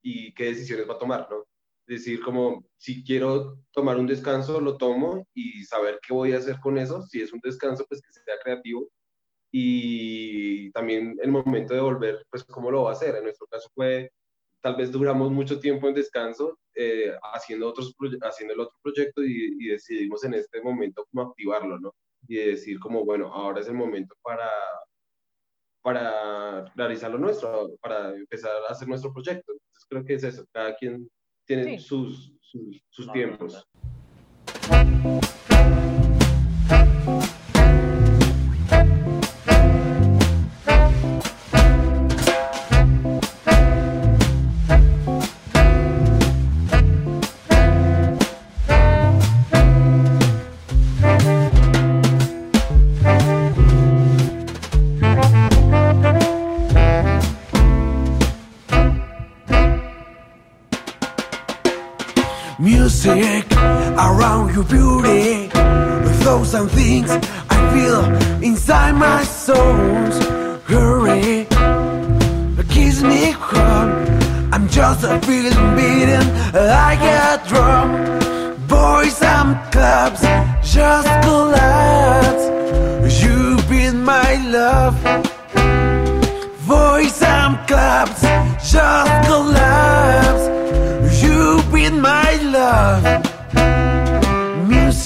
y 0.03 0.33
qué 0.35 0.47
decisiones 0.47 0.89
va 0.89 0.95
a 0.95 0.99
tomar, 0.99 1.29
¿no? 1.31 1.45
Decir 1.87 2.21
como, 2.21 2.65
si 2.77 3.03
quiero 3.03 3.59
tomar 3.73 3.99
un 3.99 4.07
descanso, 4.07 4.61
lo 4.61 4.77
tomo 4.77 5.27
y 5.35 5.65
saber 5.65 5.99
qué 6.07 6.13
voy 6.13 6.33
a 6.33 6.39
hacer 6.39 6.61
con 6.61 6.77
eso. 6.79 7.03
Si 7.03 7.21
es 7.21 7.33
un 7.33 7.41
descanso, 7.43 7.85
pues 7.89 8.03
que 8.03 8.13
sea 8.13 8.35
creativo. 8.43 8.89
Y 9.51 10.71
también 10.73 11.17
el 11.23 11.31
momento 11.31 11.73
de 11.73 11.81
volver, 11.81 12.27
pues 12.31 12.45
cómo 12.45 12.71
lo 12.71 12.85
va 12.85 12.91
a 12.91 12.93
hacer. 12.93 13.17
En 13.17 13.25
nuestro 13.25 13.47
caso 13.47 13.69
fue, 13.75 14.11
tal 14.61 14.77
vez 14.77 14.93
duramos 14.93 15.31
mucho 15.31 15.59
tiempo 15.61 15.89
en 15.89 15.95
descanso 15.95 16.59
eh, 16.75 17.15
haciendo, 17.33 17.69
otros, 17.69 17.95
haciendo 18.23 18.55
el 18.55 18.61
otro 18.61 18.77
proyecto 18.83 19.25
y, 19.25 19.57
y 19.59 19.69
decidimos 19.69 20.23
en 20.25 20.35
este 20.35 20.61
momento 20.61 21.07
cómo 21.11 21.31
activarlo, 21.31 21.79
¿no? 21.81 21.95
Y 22.27 22.37
decir 22.37 22.79
como, 22.79 23.05
bueno, 23.05 23.33
ahora 23.33 23.61
es 23.61 23.69
el 23.69 23.75
momento 23.75 24.15
para 24.23 24.51
para 25.89 26.71
realizar 26.75 27.11
lo 27.11 27.17
nuestro, 27.17 27.71
para 27.81 28.15
empezar 28.15 28.53
a 28.69 28.73
hacer 28.73 28.87
nuestro 28.87 29.11
proyecto. 29.11 29.53
Entonces 29.53 29.87
creo 29.89 30.05
que 30.05 30.15
es 30.17 30.23
eso, 30.23 30.45
cada 30.53 30.77
quien 30.77 31.09
tiene 31.47 31.79
sus, 31.79 32.35
sus, 32.43 32.85
sus 32.91 33.11
tiempos. 33.11 33.67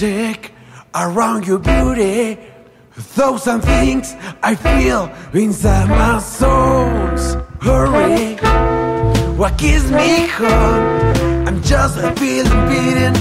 Music 0.03 0.51
around 0.97 1.47
your 1.47 1.61
beauty. 1.61 2.37
A 2.97 3.01
thousand 3.01 3.61
things 3.61 4.17
I 4.43 4.57
feel 4.57 5.09
inside 5.33 5.89
my 5.89 6.19
soul. 6.19 6.89
Hurry, 7.61 8.35
what 9.37 9.57
gives 9.59 9.89
me 9.93 10.27
hope? 10.27 11.47
I'm 11.47 11.63
just 11.63 11.99
a 11.99 12.11
feeling 12.17 12.69
beating 12.69 13.15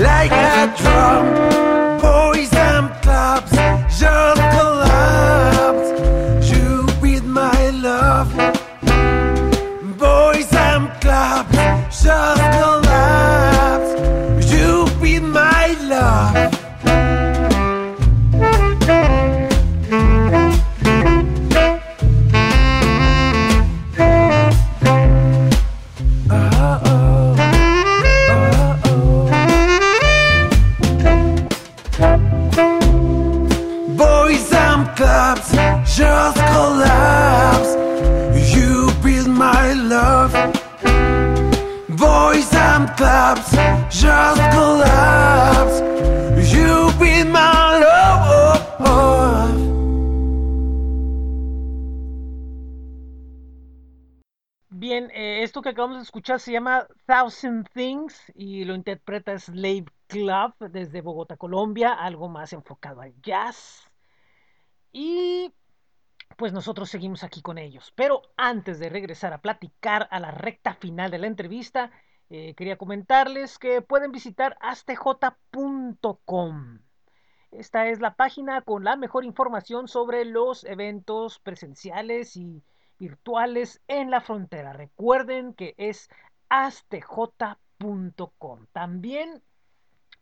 like 0.00 0.30
a 0.30 0.72
drum. 0.76 1.77
Que 55.68 55.72
acabamos 55.72 55.98
de 55.98 56.04
escuchar 56.04 56.40
se 56.40 56.52
llama 56.52 56.88
Thousand 57.04 57.68
Things 57.74 58.32
y 58.34 58.64
lo 58.64 58.74
interpreta 58.74 59.38
Slave 59.38 59.84
Club 60.06 60.54
desde 60.70 61.02
Bogotá, 61.02 61.36
Colombia, 61.36 61.92
algo 61.92 62.30
más 62.30 62.54
enfocado 62.54 63.02
al 63.02 63.12
jazz. 63.20 63.86
Y 64.92 65.52
pues 66.38 66.54
nosotros 66.54 66.88
seguimos 66.88 67.22
aquí 67.22 67.42
con 67.42 67.58
ellos. 67.58 67.92
Pero 67.94 68.22
antes 68.38 68.78
de 68.78 68.88
regresar 68.88 69.34
a 69.34 69.42
platicar 69.42 70.08
a 70.10 70.20
la 70.20 70.30
recta 70.30 70.72
final 70.72 71.10
de 71.10 71.18
la 71.18 71.26
entrevista, 71.26 71.90
eh, 72.30 72.54
quería 72.54 72.78
comentarles 72.78 73.58
que 73.58 73.82
pueden 73.82 74.10
visitar 74.10 74.56
astj.com. 74.62 75.18
Esta 77.50 77.88
es 77.88 78.00
la 78.00 78.14
página 78.14 78.62
con 78.62 78.84
la 78.84 78.96
mejor 78.96 79.26
información 79.26 79.86
sobre 79.86 80.24
los 80.24 80.64
eventos 80.64 81.38
presenciales 81.40 82.38
y 82.38 82.62
virtuales 82.98 83.80
en 83.88 84.10
la 84.10 84.20
frontera. 84.20 84.72
Recuerden 84.72 85.54
que 85.54 85.74
es 85.78 86.08
astj.com. 86.48 87.06
También 88.72 89.42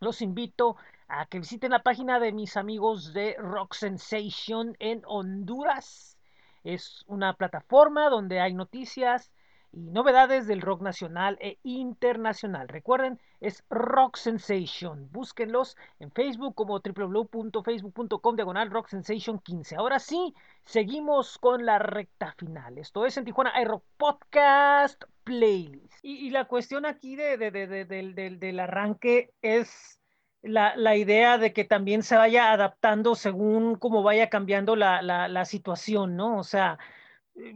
los 0.00 0.22
invito 0.22 0.76
a 1.08 1.26
que 1.26 1.40
visiten 1.40 1.70
la 1.70 1.82
página 1.82 2.20
de 2.20 2.32
mis 2.32 2.56
amigos 2.56 3.12
de 3.12 3.36
Rock 3.38 3.74
Sensation 3.74 4.76
en 4.78 5.02
Honduras. 5.06 6.18
Es 6.64 7.04
una 7.06 7.34
plataforma 7.34 8.10
donde 8.10 8.40
hay 8.40 8.54
noticias 8.54 9.30
y 9.72 9.90
novedades 9.90 10.46
del 10.46 10.60
rock 10.60 10.82
nacional 10.82 11.38
e 11.40 11.58
internacional. 11.62 12.68
Recuerden, 12.68 13.20
es 13.40 13.64
Rock 13.68 14.16
Sensation. 14.16 15.10
Búsquenlos 15.12 15.76
en 15.98 16.10
Facebook 16.10 16.54
como 16.54 16.80
www.facebook.com 16.80 18.36
diagonal 18.36 18.70
Rock 18.70 18.88
Sensation 18.88 19.38
15. 19.38 19.76
Ahora 19.76 19.98
sí, 19.98 20.34
seguimos 20.64 21.38
con 21.38 21.66
la 21.66 21.78
recta 21.78 22.34
final. 22.38 22.78
Esto 22.78 23.04
es 23.04 23.16
en 23.16 23.24
Tijuana 23.24 23.60
iRock 23.60 23.84
Podcast 23.96 25.04
Playlist. 25.24 25.98
Y, 26.02 26.30
la 26.30 26.46
cuestión 26.46 26.86
aquí 26.86 27.16
de, 27.16 27.36
de, 27.36 27.50
de, 27.50 27.84
del, 27.84 28.14
del, 28.14 28.38
del 28.38 28.60
arranque 28.60 29.32
es 29.42 30.00
la, 30.42 30.76
la, 30.76 30.96
idea 30.96 31.38
de 31.38 31.52
que 31.52 31.64
también 31.64 32.02
se 32.02 32.16
vaya 32.16 32.52
adaptando 32.52 33.14
según 33.14 33.76
cómo 33.76 34.02
vaya 34.02 34.28
cambiando 34.30 34.76
la, 34.76 35.02
la, 35.02 35.28
la 35.28 35.44
situación, 35.44 36.16
¿no? 36.16 36.38
O 36.38 36.44
sea, 36.44 36.78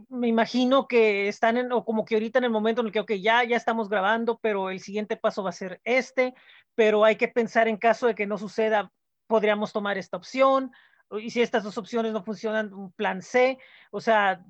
me 0.09 0.27
imagino 0.27 0.87
que 0.87 1.27
están 1.27 1.57
en, 1.57 1.71
o 1.71 1.83
como 1.83 2.05
que 2.05 2.15
ahorita 2.15 2.39
en 2.39 2.45
el 2.45 2.51
momento 2.51 2.81
en 2.81 2.87
el 2.87 2.93
que, 2.93 2.99
ok, 2.99 3.13
ya, 3.13 3.43
ya 3.43 3.57
estamos 3.57 3.89
grabando, 3.89 4.39
pero 4.39 4.69
el 4.69 4.79
siguiente 4.79 5.17
paso 5.17 5.43
va 5.43 5.49
a 5.49 5.53
ser 5.53 5.81
este, 5.83 6.33
pero 6.75 7.03
hay 7.03 7.15
que 7.15 7.27
pensar 7.27 7.67
en 7.67 7.77
caso 7.77 8.07
de 8.07 8.15
que 8.15 8.27
no 8.27 8.37
suceda, 8.37 8.91
podríamos 9.27 9.73
tomar 9.73 9.97
esta 9.97 10.17
opción, 10.17 10.71
y 11.19 11.29
si 11.31 11.41
estas 11.41 11.63
dos 11.63 11.77
opciones 11.77 12.13
no 12.13 12.23
funcionan, 12.23 12.73
un 12.73 12.91
plan 12.91 13.21
C, 13.21 13.57
o 13.91 13.99
sea, 13.99 14.43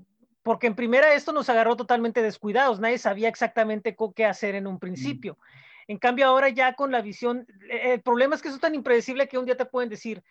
porque 0.44 0.67
en 0.67 0.76
primera 0.76 1.13
esto 1.13 1.32
nos 1.32 1.50
agarró 1.50 1.76
totalmente 1.76 2.22
descuidados, 2.22 2.80
nadie 2.80 2.98
sabía 2.98 3.30
exactamente 3.30 3.96
qué 4.15 4.26
hacer 4.26 4.56
en 4.56 4.67
un 4.67 4.80
principio. 4.80 5.38
En 5.88 5.98
cambio, 5.98 6.28
ahora 6.28 6.50
ya 6.50 6.74
con 6.74 6.91
la 6.91 7.02
visión, 7.02 7.48
el 7.70 8.02
problema 8.02 8.36
es 8.36 8.41
que 8.41 8.48
eso 8.48 8.56
es 8.56 8.62
tan 8.62 8.76
impredecible 8.76 9.28
que 9.28 9.38
un 9.38 9.46
día 9.46 9.58
te 9.58 9.65
pueden 9.65 9.89
decir, 9.89 10.24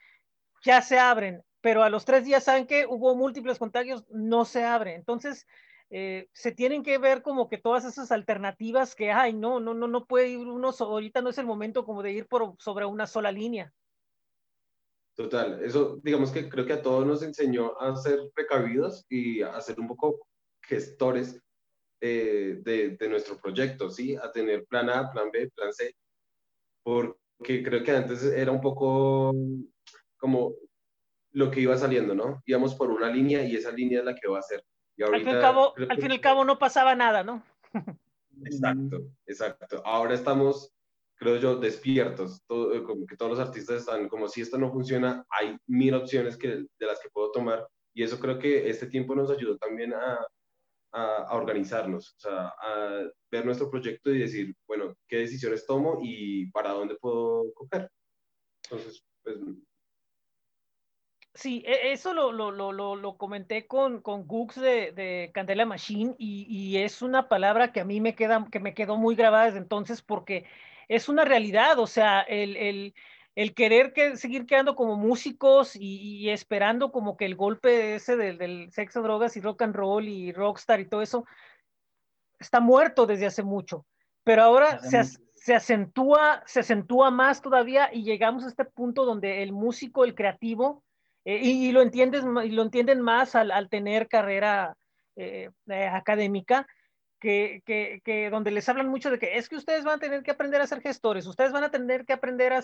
ya 0.63 0.83
se 0.83 0.99
abren, 0.99 1.43
pero 1.61 1.83
a 1.83 1.91
los 1.91 2.05
tres 2.05 2.25
días 2.25 2.45
saben 2.45 2.67
que 2.67 2.87
hubo 2.87 3.15
múltiples 3.15 3.59
contagios, 3.59 4.05
no 4.11 4.45
se 4.45 4.65
abre. 4.65 4.95
Entonces, 4.95 5.47
eh, 5.91 6.29
se 6.33 6.53
tienen 6.53 6.83
que 6.83 6.99
ver 6.99 7.23
como 7.23 7.49
que 7.49 7.59
todas 7.59 7.85
esas 7.85 8.13
alternativas 8.13 8.95
que 8.95 9.11
hay, 9.11 9.33
no, 9.33 9.61
no, 9.61 9.75
no, 9.75 9.89
no 9.89 10.07
puede 10.07 10.29
ir 10.29 10.39
uno, 10.39 10.71
ahorita 10.79 11.21
no 11.21 11.31
es 11.31 11.39
el 11.39 11.47
momento 11.47 11.85
como 11.85 12.03
de 12.03 12.13
ir 12.13 12.29
por, 12.29 12.55
sobre 12.59 12.85
una 12.87 13.07
sola 13.07 13.33
línea. 13.33 13.73
Total, 15.15 15.63
eso 15.63 16.01
digamos 16.03 16.31
que 16.31 16.49
creo 16.49 16.65
que 16.65 16.75
a 16.75 16.83
todos 16.83 17.05
nos 17.05 17.23
enseñó 17.23 17.79
a 17.81 17.95
ser 17.97 18.31
precavidos 18.35 19.05
y 19.09 19.43
a 19.43 19.61
ser 19.61 19.79
un 19.81 19.89
poco 19.89 20.27
gestores 20.63 21.43
eh, 22.01 22.61
de, 22.63 22.97
de, 22.97 23.09
nuestro 23.09 23.37
proyecto, 23.39 23.91
¿sí? 23.91 24.17
A 24.17 24.31
tener 24.33 24.65
plan 24.67 24.89
A, 24.89 25.11
plan 25.11 25.31
B, 25.31 25.51
plan 25.55 25.73
C, 25.73 25.95
porque 26.83 27.63
creo 27.63 27.83
que 27.83 27.91
antes 27.91 28.23
era 28.23 28.53
un 28.53 28.61
poco 28.61 29.35
como 30.17 30.55
lo 31.33 31.51
que 31.51 31.61
iba 31.61 31.77
saliendo, 31.77 32.15
¿no? 32.15 32.43
Íbamos 32.47 32.75
por 32.75 32.91
una 32.91 33.11
línea 33.11 33.45
y 33.45 33.57
esa 33.57 33.71
línea 33.71 34.01
es 34.01 34.05
la 34.05 34.15
que 34.15 34.29
va 34.29 34.39
a 34.39 34.43
ser. 34.43 34.65
Y 34.97 35.03
al, 35.03 35.17
fin 35.17 35.29
y 35.29 35.31
al, 35.31 35.41
cabo, 35.41 35.75
al 35.77 35.97
fin 35.97 36.11
y 36.11 36.15
al 36.15 36.21
cabo 36.21 36.45
no 36.45 36.59
pasaba 36.59 36.95
nada, 36.95 37.23
¿no? 37.23 37.43
Exacto, 38.45 39.03
exacto. 39.27 39.83
Ahora 39.85 40.15
estamos, 40.15 40.73
creo 41.15 41.37
yo, 41.37 41.57
despiertos, 41.57 42.43
todo, 42.47 42.83
como 42.85 43.07
que 43.07 43.17
todos 43.17 43.33
los 43.33 43.41
artistas 43.41 43.81
están 43.81 44.09
como 44.09 44.29
si 44.29 44.41
esto 44.41 44.59
no 44.59 44.73
funciona, 44.73 45.25
hay 45.31 45.57
mil 45.67 45.95
opciones 45.95 46.37
que, 46.37 46.49
de 46.49 46.87
las 46.87 47.01
que 47.01 47.11
puedo 47.11 47.31
tomar 47.33 47.67
y 47.95 48.03
eso 48.03 48.19
creo 48.19 48.39
que 48.39 48.69
este 48.69 48.87
tiempo 48.87 49.15
nos 49.15 49.31
ayudó 49.31 49.59
también 49.59 49.93
a, 49.95 50.27
a, 50.93 51.37
organizarnos, 51.37 52.15
o 52.17 52.21
sea, 52.21 52.49
a 52.49 53.05
ver 53.31 53.45
nuestro 53.45 53.71
proyecto 53.71 54.11
y 54.11 54.21
decir, 54.21 54.55
bueno, 54.67 54.95
qué 55.09 55.19
decisiones 55.19 55.67
tomo 55.67 55.99
y 56.03 56.51
para 56.51 56.71
dónde 56.71 56.97
puedo 56.97 57.53
coger. 57.55 57.91
Entonces, 58.65 59.05
pues... 59.23 59.37
Sí, 61.41 61.65
e, 61.67 61.93
eso 61.93 62.13
lo, 62.13 62.33
lo, 62.33 62.51
lo, 62.51 62.95
lo 62.97 63.17
comenté 63.17 63.67
con, 63.67 64.03
con 64.03 64.27
Gooks 64.27 64.61
de, 64.61 64.93
de 64.93 65.31
Candela 65.33 65.65
Machine 65.65 66.15
y, 66.19 66.47
y, 66.51 66.77
es 66.77 67.01
una 67.01 67.31
palabra 67.31 67.73
que 67.73 67.81
a 67.81 67.85
mí 67.87 67.99
me, 67.99 68.15
queda, 68.15 68.47
que 68.53 68.61
me 68.61 68.75
quedó 68.75 68.99
muy 68.99 69.15
grabada 69.15 69.47
desde 69.47 69.59
entonces 69.59 70.03
porque 70.03 70.45
es 70.89 71.09
una 71.09 71.25
realidad, 71.25 71.79
o 71.79 71.87
sea, 71.87 72.21
el, 72.21 72.57
el 72.57 72.95
el 73.37 73.55
querer 73.55 73.95
que, 73.95 74.19
seguir 74.19 74.45
quedando 74.45 74.75
como 74.75 74.97
músicos 74.97 75.77
y, 75.77 76.19
y, 76.19 76.29
esperando 76.29 76.93
como 76.93 77.17
que 77.17 77.25
el 77.25 77.37
golpe 77.37 77.95
ese 77.95 78.17
del, 78.17 78.37
del, 78.37 78.71
sexo, 78.71 79.01
drogas 79.01 79.35
y 79.37 79.41
rock 79.41 79.63
and 79.63 79.75
roll 79.75 80.09
y 80.09 80.33
rockstar 80.33 80.81
y 80.81 80.89
todo 80.89 81.01
eso 81.01 81.25
está 82.39 82.61
muerto 82.61 83.07
desde 83.07 83.25
hace 83.25 83.43
mucho. 83.43 83.87
Pero 84.25 84.43
ahora 84.43 84.81
se, 84.81 85.05
se, 85.35 85.55
acentúa, 85.55 86.43
se 86.45 86.61
acentúa 86.61 87.11
más 87.11 87.41
todavía 87.41 87.89
y 87.91 88.03
llegamos 88.03 88.45
a 88.45 88.49
este 88.49 88.67
punto 88.67 89.07
donde 89.07 89.43
el 89.43 89.53
músico, 89.53 90.05
el 90.05 90.15
creativo, 90.15 90.83
eh, 91.25 91.41
y, 91.43 91.73
lo 91.73 91.83
entiendes, 91.83 92.25
y 92.45 92.51
lo 92.51 92.63
entienden 92.63 93.01
más 93.01 93.35
al, 93.35 93.51
al 93.51 93.69
tener 93.69 94.09
carrera 94.09 94.77
eh, 95.17 95.51
eh, 95.69 95.87
académica, 95.87 96.67
que, 97.21 97.63
que, 97.67 98.01
que, 98.03 98.31
donde 98.31 98.51
les 98.51 98.69
hablan 98.69 98.89
mucho 98.89 99.11
de 99.11 99.19
que 99.19 99.37
es 99.37 99.49
que 99.49 99.57
ustedes 99.57 99.85
van 99.85 99.97
a 99.97 100.01
tener 100.01 100.23
que 100.23 100.31
aprender 100.31 100.63
a 100.63 100.67
ser 100.67 100.81
gestores, 100.81 101.27
ustedes 101.27 101.53
van 101.53 101.65
a 101.65 101.71
tener 101.71 102.07
que 102.07 102.15
aprender 102.15 102.55
a, 102.55 102.63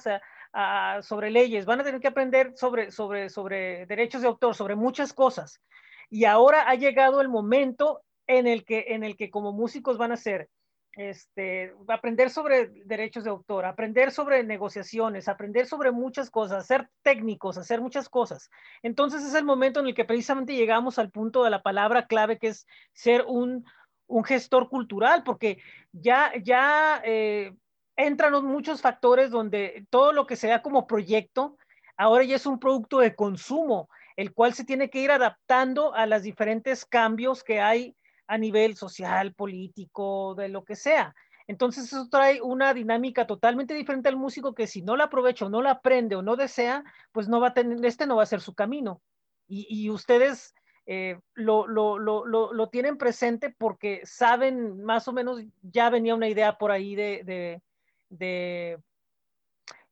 a, 0.53 1.03
sobre 1.03 1.31
leyes, 1.31 1.67
van 1.67 1.81
a 1.81 1.85
tener 1.85 2.01
que 2.01 2.09
aprender 2.09 2.53
sobre, 2.57 2.91
sobre, 2.91 3.29
sobre 3.29 3.85
derechos 3.87 4.23
de 4.23 4.29
autor, 4.29 4.55
sobre 4.55 4.75
muchas 4.75 5.13
cosas. 5.13 5.61
Y 6.09 6.25
ahora 6.25 6.69
ha 6.69 6.75
llegado 6.75 7.21
el 7.21 7.29
momento 7.29 8.01
en 8.27 8.47
el 8.47 8.65
que, 8.65 8.87
en 8.89 9.05
el 9.05 9.17
que 9.17 9.31
como 9.31 9.53
músicos 9.53 9.99
van 9.99 10.13
a 10.13 10.17
ser, 10.17 10.49
este, 10.97 11.75
aprender 11.89 12.31
sobre 12.31 12.69
derechos 12.87 13.25
de 13.25 13.31
autor, 13.31 13.67
aprender 13.67 14.11
sobre 14.11 14.43
negociaciones, 14.43 15.29
aprender 15.29 15.67
sobre 15.67 15.93
muchas 15.93 16.31
cosas, 16.31 16.67
ser 16.67 16.89
técnicos, 17.03 17.59
hacer 17.59 17.83
muchas 17.83 18.09
cosas. 18.09 18.51
Entonces 18.83 19.23
es 19.23 19.35
el 19.35 19.45
momento 19.45 19.81
en 19.81 19.87
el 19.87 19.95
que 19.95 20.07
precisamente 20.07 20.55
llegamos 20.55 20.99
al 20.99 21.11
punto 21.11 21.45
de 21.45 21.51
la 21.51 21.63
palabra 21.63 22.07
clave 22.07 22.39
que 22.39 22.49
es 22.49 22.67
ser 22.95 23.25
un, 23.29 23.65
un 24.07 24.25
gestor 24.25 24.71
cultural, 24.71 25.23
porque 25.23 25.59
ya, 25.93 26.33
ya 26.43 27.03
eh, 27.05 27.55
entran 27.97 28.45
muchos 28.45 28.81
factores 28.81 29.31
donde 29.31 29.87
todo 29.91 30.13
lo 30.13 30.27
que 30.27 30.37
se 30.37 30.49
da 30.49 30.63
como 30.63 30.87
proyecto 30.87 31.59
ahora 31.99 32.25
ya 32.25 32.37
es 32.37 32.47
un 32.47 32.59
producto 32.59 33.01
de 33.01 33.15
consumo, 33.15 33.89
el 34.17 34.33
cual 34.33 34.55
se 34.55 34.65
tiene 34.65 34.89
que 34.89 35.01
ir 35.01 35.11
adaptando 35.11 35.95
a 35.95 36.07
los 36.07 36.23
diferentes 36.23 36.87
cambios 36.87 37.45
que 37.45 37.61
hay 37.61 37.95
a 38.27 38.39
nivel 38.39 38.77
social, 38.77 39.35
político, 39.35 40.35
de 40.35 40.49
lo 40.49 40.65
que 40.65 40.77
sea. 40.77 41.15
Entonces 41.47 41.85
eso 41.85 42.09
trae 42.09 42.43
una 42.43 42.75
dinámica 42.75 43.27
totalmente 43.27 43.75
diferente 43.75 44.09
al 44.09 44.17
músico 44.17 44.55
que 44.55 44.67
si 44.67 44.83
no 44.83 44.97
la 44.97 45.05
aprovecha 45.05 45.47
o 45.47 45.49
no 45.49 45.63
la 45.63 45.73
aprende 45.73 46.17
o 46.17 46.23
no 46.23 46.37
desea, 46.37 46.83
pues 47.13 47.29
no 47.29 47.41
va 47.41 47.49
a 47.49 47.55
tener, 47.55 47.85
este 47.85 48.07
no 48.07 48.17
va 48.17 48.25
a 48.25 48.27
ser 48.27 48.41
su 48.41 48.55
camino. 48.55 49.01
Y, 49.47 49.67
y 49.69 49.91
ustedes 49.91 50.55
eh, 50.87 51.19
lo, 51.35 51.67
lo, 51.67 51.99
lo, 51.99 52.25
lo, 52.25 52.69
tienen 52.69 52.97
presente 52.97 53.55
porque 53.57 54.03
saben 54.05 54.83
más 54.83 55.09
o 55.09 55.13
menos, 55.13 55.43
ya 55.63 55.91
venía 55.91 56.15
una 56.15 56.29
idea 56.29 56.59
por 56.59 56.71
ahí 56.71 56.95
de, 56.95 57.61
de, 58.09 58.79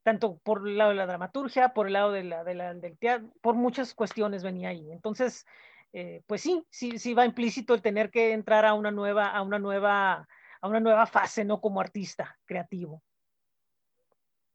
tanto 0.05 0.39
por 0.45 0.69
el 0.69 0.79
lado 0.79 0.91
de 0.91 0.97
la 0.97 1.07
dramaturgia, 1.07 1.73
por 1.73 1.89
el 1.89 1.95
lado 1.95 2.13
de 2.13 2.23
la, 2.23 2.45
de 2.45 2.55
la, 2.55 2.75
del 2.75 2.97
teatro, 2.97 3.29
por 3.41 3.57
muchas 3.57 3.93
cuestiones 3.93 4.45
venía 4.45 4.69
ahí. 4.69 4.91
Entonces, 4.93 5.47
eh, 5.97 6.23
pues 6.27 6.41
sí, 6.41 6.67
sí, 6.69 6.99
sí 6.99 7.15
va 7.15 7.25
implícito 7.25 7.73
el 7.73 7.81
tener 7.81 8.11
que 8.11 8.33
entrar 8.33 8.65
a 8.67 8.75
una 8.75 8.91
nueva, 8.91 9.29
a 9.29 9.43
una 9.43 9.61
nueva, 9.61 10.27
a 10.61 10.69
una 10.69 10.81
nueva 10.81 11.07
fase, 11.07 11.45
¿no? 11.45 11.61
Como 11.61 11.81
artista 11.81 12.37
creativo. 12.45 13.01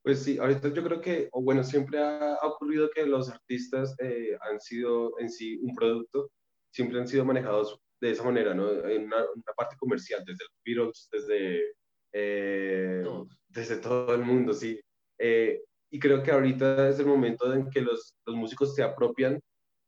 Pues 0.03 0.21
sí, 0.21 0.37
ahorita 0.37 0.73
yo 0.73 0.83
creo 0.83 0.99
que, 0.99 1.29
o 1.31 1.41
bueno, 1.41 1.63
siempre 1.63 1.99
ha, 1.99 2.37
ocurrido 2.41 2.89
que 2.93 3.05
los 3.05 3.29
artistas 3.29 3.95
eh, 3.99 4.37
han 4.41 4.59
sido 4.59 5.17
en 5.19 5.29
sí 5.29 5.57
un 5.61 5.73
producto, 5.73 6.29
siempre 6.73 6.99
han 6.99 7.07
sido 7.07 7.23
manejados 7.23 7.79
de 8.01 8.11
esa 8.11 8.23
manera, 8.23 8.53
¿no? 8.53 8.71
En 8.85 9.05
una, 9.05 9.23
una 9.23 9.53
parte 9.55 9.77
comercial, 9.77 10.21
desde 10.25 10.43
los 10.43 10.59
Beatles, 10.65 11.07
desde, 11.09 11.73
eh, 12.11 13.03
desde 13.47 13.77
todo 13.77 14.13
el 14.13 14.23
mundo, 14.23 14.53
sí. 14.53 14.77
Eh, 15.17 15.61
y 15.89 15.99
creo 15.99 16.21
que 16.21 16.31
ahorita 16.31 16.89
es 16.89 16.99
el 16.99 17.05
momento 17.05 17.53
en 17.53 17.69
que 17.69 17.79
los, 17.79 18.13
los 18.25 18.35
músicos 18.35 18.75
se 18.75 18.83
apropian 18.83 19.39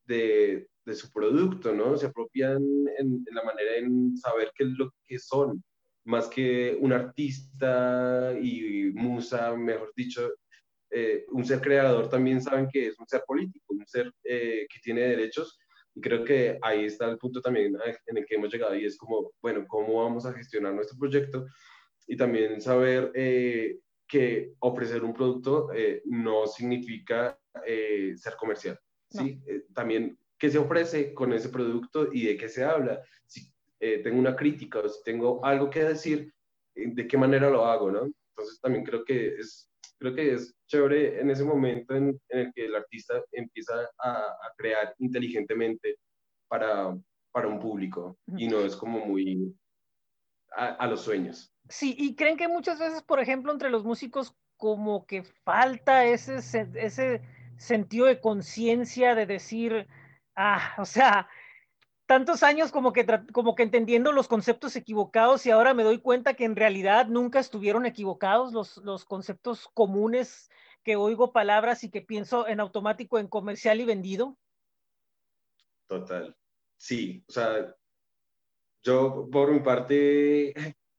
de, 0.06 0.71
de, 0.86 0.94
su 0.96 1.12
producto, 1.12 1.74
¿no? 1.74 1.98
Se 1.98 2.08
apropian 2.08 2.62
en, 2.98 3.24
en 3.28 3.36
la 3.36 3.44
manera 3.44 3.76
en 3.78 4.18
saber 4.18 4.52
qué 4.56 4.66
es 4.66 4.70
lo 4.72 4.92
que 5.06 5.20
son 5.20 5.64
más 6.06 6.28
que 6.28 6.78
un 6.80 6.94
artista 6.94 8.34
y 8.42 8.92
musa, 8.94 9.56
mejor 9.56 9.92
dicho, 9.96 10.32
eh, 10.90 11.26
un 11.30 11.46
ser 11.46 11.62
creador 11.62 12.10
también 12.10 12.42
saben 12.42 12.68
que 12.68 12.88
es 12.88 13.00
un 13.00 13.08
ser 13.08 13.24
político, 13.26 13.66
un 13.70 13.86
ser 13.88 14.12
eh, 14.24 14.68
que 14.70 14.80
tiene 14.82 15.02
derechos. 15.02 15.58
Y 15.94 16.02
creo 16.02 16.24
que 16.24 16.58
ahí 16.62 16.86
está 16.86 17.10
el 17.10 17.18
punto 17.18 17.42
también 17.42 17.76
en 18.08 18.18
el 18.18 18.26
que 18.26 18.36
hemos 18.36 18.52
llegado 18.52 18.76
y 18.76 18.86
es 18.86 18.98
como, 18.98 19.32
bueno, 19.42 19.66
¿cómo 19.68 20.04
vamos 20.04 20.26
a 20.26 20.34
gestionar 20.34 20.74
nuestro 20.74 20.98
proyecto? 20.98 21.46
Y 22.08 22.16
también 22.16 22.62
saber 22.62 23.12
eh, 23.14 23.78
que 24.08 24.54
ofrecer 24.60 25.04
un 25.04 25.14
producto 25.14 25.70
no 26.06 26.48
significa 26.48 27.40
ser 27.66 28.36
comercial. 28.38 28.78
¿sí? 29.10 29.42
también 29.74 30.18
qué 30.42 30.50
se 30.50 30.58
ofrece 30.58 31.14
con 31.14 31.32
ese 31.34 31.50
producto 31.50 32.12
y 32.12 32.26
de 32.26 32.36
qué 32.36 32.50
se 32.50 32.64
habla. 32.64 33.00
Si 33.28 33.54
eh, 33.80 34.00
tengo 34.00 34.18
una 34.18 34.36
crítica 34.36 34.80
o 34.80 34.90
si 34.90 35.04
tengo 35.04 35.46
algo 35.46 35.70
que 35.70 35.84
decir, 35.84 36.34
eh, 36.74 36.88
de 36.88 37.08
qué 37.08 37.16
manera 37.16 37.48
lo 37.48 37.64
hago, 37.64 37.92
¿no? 37.92 38.10
Entonces 38.32 38.60
también 38.60 38.84
creo 38.84 39.06
que 39.06 39.36
es, 39.36 39.70
creo 40.00 40.16
que 40.16 40.34
es 40.34 40.56
chévere 40.66 41.22
en 41.22 41.30
ese 41.30 41.44
momento 41.44 41.94
en, 41.94 42.20
en 42.30 42.40
el 42.40 42.54
que 42.56 42.66
el 42.66 42.76
artista 42.76 43.24
empieza 43.32 43.88
a, 44.00 44.12
a 44.14 44.54
crear 44.58 44.96
inteligentemente 44.98 45.98
para, 46.48 46.98
para 47.32 47.48
un 47.48 47.60
público 47.60 48.18
y 48.36 48.48
no 48.48 48.62
es 48.62 48.76
como 48.76 49.06
muy 49.06 49.56
a, 50.58 50.70
a, 50.70 50.88
los 50.88 51.02
sueños. 51.02 51.54
Sí, 51.70 51.96
y 52.00 52.16
creen 52.16 52.36
que 52.36 52.48
muchas 52.48 52.80
veces, 52.80 53.04
por 53.04 53.20
ejemplo, 53.20 53.52
entre 53.52 53.70
los 53.70 53.84
músicos 53.84 54.36
como 54.58 55.06
que 55.06 55.22
falta 55.22 56.04
ese, 56.06 56.38
ese 56.38 57.22
sentido 57.58 58.08
de 58.08 58.20
conciencia 58.20 59.14
de 59.14 59.28
decir, 59.28 59.88
ah, 60.42 60.76
o 60.78 60.86
sea, 60.86 61.30
tantos 62.06 62.44
años 62.44 62.72
como 62.72 62.92
que, 62.94 63.06
como 63.32 63.56
que 63.56 63.64
entendiendo 63.64 64.12
los 64.12 64.28
conceptos 64.28 64.76
equivocados 64.76 65.46
y 65.46 65.52
ahora 65.52 65.74
me 65.74 65.84
doy 65.84 66.00
cuenta 66.00 66.34
que 66.34 66.46
en 66.46 66.56
realidad 66.56 67.08
nunca 67.08 67.40
estuvieron 67.40 67.86
equivocados 67.86 68.52
los, 68.52 68.78
los 68.78 69.06
conceptos 69.06 69.70
comunes 69.74 70.50
que 70.84 70.96
oigo 70.96 71.32
palabras 71.32 71.84
y 71.84 71.92
que 71.92 72.02
pienso 72.02 72.48
en 72.48 72.60
automático 72.60 73.20
en 73.20 73.28
comercial 73.28 73.80
y 73.82 73.86
vendido. 73.86 74.38
Total. 75.88 76.36
Sí, 76.78 77.24
o 77.28 77.32
sea, 77.32 77.76
yo 78.82 79.30
por 79.32 79.52
mi 79.52 79.60
parte 79.60 80.54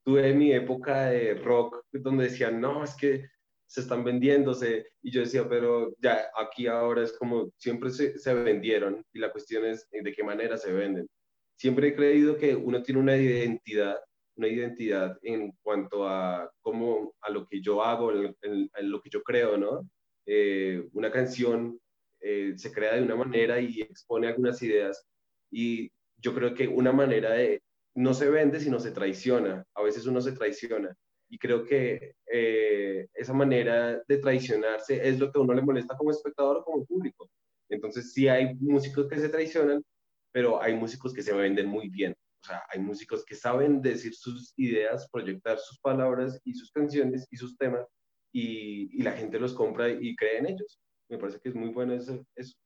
tuve 0.04 0.32
mi 0.34 0.52
época 0.52 1.06
de 1.06 1.34
rock 1.34 1.84
donde 1.92 2.24
decían, 2.24 2.60
no, 2.60 2.84
es 2.84 2.94
que 2.94 3.28
se 3.72 3.80
están 3.80 4.04
vendiéndose. 4.04 4.86
Y 5.02 5.10
yo 5.10 5.22
decía, 5.22 5.48
pero 5.48 5.94
ya 5.98 6.26
aquí 6.38 6.66
ahora 6.66 7.02
es 7.02 7.12
como 7.14 7.50
siempre 7.56 7.90
se, 7.90 8.18
se, 8.18 8.34
vendieron 8.34 9.02
y 9.14 9.18
la 9.18 9.32
cuestión 9.32 9.64
es 9.64 9.88
de 9.90 10.12
qué 10.12 10.22
manera 10.22 10.58
se 10.58 10.72
venden. 10.72 11.08
Siempre 11.56 11.88
he 11.88 11.96
creído 11.96 12.36
que 12.36 12.54
uno 12.54 12.82
tiene 12.82 13.00
una 13.00 13.16
identidad, 13.16 13.96
una 14.36 14.48
identidad 14.48 15.18
en 15.22 15.52
cuanto 15.62 16.06
a 16.06 16.50
cómo, 16.60 17.14
a 17.22 17.30
lo 17.30 17.46
que 17.46 17.62
yo 17.62 17.82
hago, 17.82 18.12
en 18.12 18.68
lo 18.90 19.00
que 19.00 19.08
yo 19.08 19.22
creo, 19.22 19.56
¿no? 19.56 19.88
Eh, 20.26 20.86
una 20.92 21.10
canción 21.10 21.80
eh, 22.20 22.52
se 22.56 22.72
crea 22.72 22.94
de 22.96 23.02
una 23.02 23.16
manera 23.16 23.58
y 23.58 23.80
expone 23.80 24.28
algunas 24.28 24.62
ideas 24.62 25.02
y 25.50 25.90
yo 26.18 26.34
creo 26.34 26.54
que 26.54 26.68
una 26.68 26.92
manera 26.92 27.30
de 27.32 27.62
no 27.94 28.12
se 28.12 28.28
vende 28.28 28.60
sino 28.60 28.78
se 28.78 28.90
traiciona. 28.90 29.64
A 29.74 29.82
veces 29.82 30.04
uno 30.04 30.20
se 30.20 30.32
traiciona 30.32 30.94
y 31.32 31.38
creo 31.38 31.64
que 31.64 32.16
eh, 32.30 33.08
esa 33.14 33.32
manera 33.32 34.02
de 34.06 34.18
traicionarse 34.18 35.08
es 35.08 35.18
lo 35.18 35.32
que 35.32 35.38
a 35.38 35.42
uno 35.42 35.54
le 35.54 35.62
molesta 35.62 35.96
como 35.96 36.10
espectador 36.10 36.58
o 36.58 36.64
como 36.64 36.84
público. 36.84 37.30
Entonces 37.70 38.12
sí 38.12 38.28
hay 38.28 38.54
músicos 38.56 39.08
que 39.08 39.18
se 39.18 39.30
traicionan, 39.30 39.82
pero 40.30 40.60
hay 40.60 40.74
músicos 40.74 41.14
que 41.14 41.22
se 41.22 41.32
venden 41.32 41.68
muy 41.68 41.88
bien. 41.88 42.14
O 42.42 42.46
sea, 42.46 42.62
hay 42.68 42.80
músicos 42.80 43.24
que 43.24 43.34
saben 43.34 43.80
decir 43.80 44.14
sus 44.14 44.52
ideas, 44.58 45.08
proyectar 45.10 45.58
sus 45.58 45.80
palabras 45.80 46.38
y 46.44 46.52
sus 46.52 46.70
canciones 46.70 47.26
y 47.30 47.38
sus 47.38 47.56
temas 47.56 47.86
y, 48.30 48.94
y 48.94 49.02
la 49.02 49.12
gente 49.12 49.40
los 49.40 49.54
compra 49.54 49.88
y 49.88 50.14
cree 50.16 50.36
en 50.36 50.48
ellos. 50.48 50.78
Me 51.08 51.16
parece 51.16 51.40
que 51.40 51.48
es 51.48 51.54
muy 51.54 51.70
bueno 51.70 51.94
eso. 51.94 52.22
eso. 52.36 52.58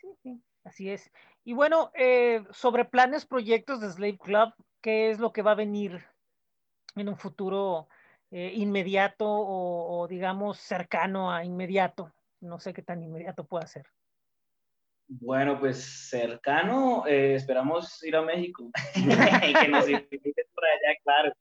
Sí, 0.00 0.08
sí, 0.22 0.40
así 0.62 0.88
es. 0.88 1.10
Y 1.42 1.52
bueno, 1.52 1.90
eh, 1.94 2.44
sobre 2.52 2.84
planes, 2.84 3.26
proyectos 3.26 3.80
de 3.80 3.90
Slave 3.90 4.18
Club, 4.18 4.54
¿qué 4.82 5.10
es 5.10 5.18
lo 5.18 5.32
que 5.32 5.42
va 5.42 5.50
a 5.50 5.56
venir 5.56 6.00
en 7.02 7.08
un 7.08 7.16
futuro 7.16 7.88
eh, 8.30 8.52
inmediato 8.54 9.26
o, 9.26 10.00
o, 10.00 10.08
digamos, 10.08 10.58
cercano 10.58 11.32
a 11.32 11.44
inmediato? 11.44 12.12
No 12.40 12.58
sé 12.60 12.72
qué 12.72 12.82
tan 12.82 13.02
inmediato 13.02 13.44
pueda 13.44 13.66
ser. 13.66 13.86
Bueno, 15.10 15.58
pues 15.58 16.08
cercano, 16.10 17.06
eh, 17.06 17.34
esperamos 17.34 18.02
ir 18.04 18.14
a 18.14 18.22
México 18.22 18.70
y 18.94 19.54
que 19.54 19.68
nos 19.68 19.88
inviten 19.88 20.44
por 20.54 20.64
allá, 20.64 20.98
claro. 21.02 21.32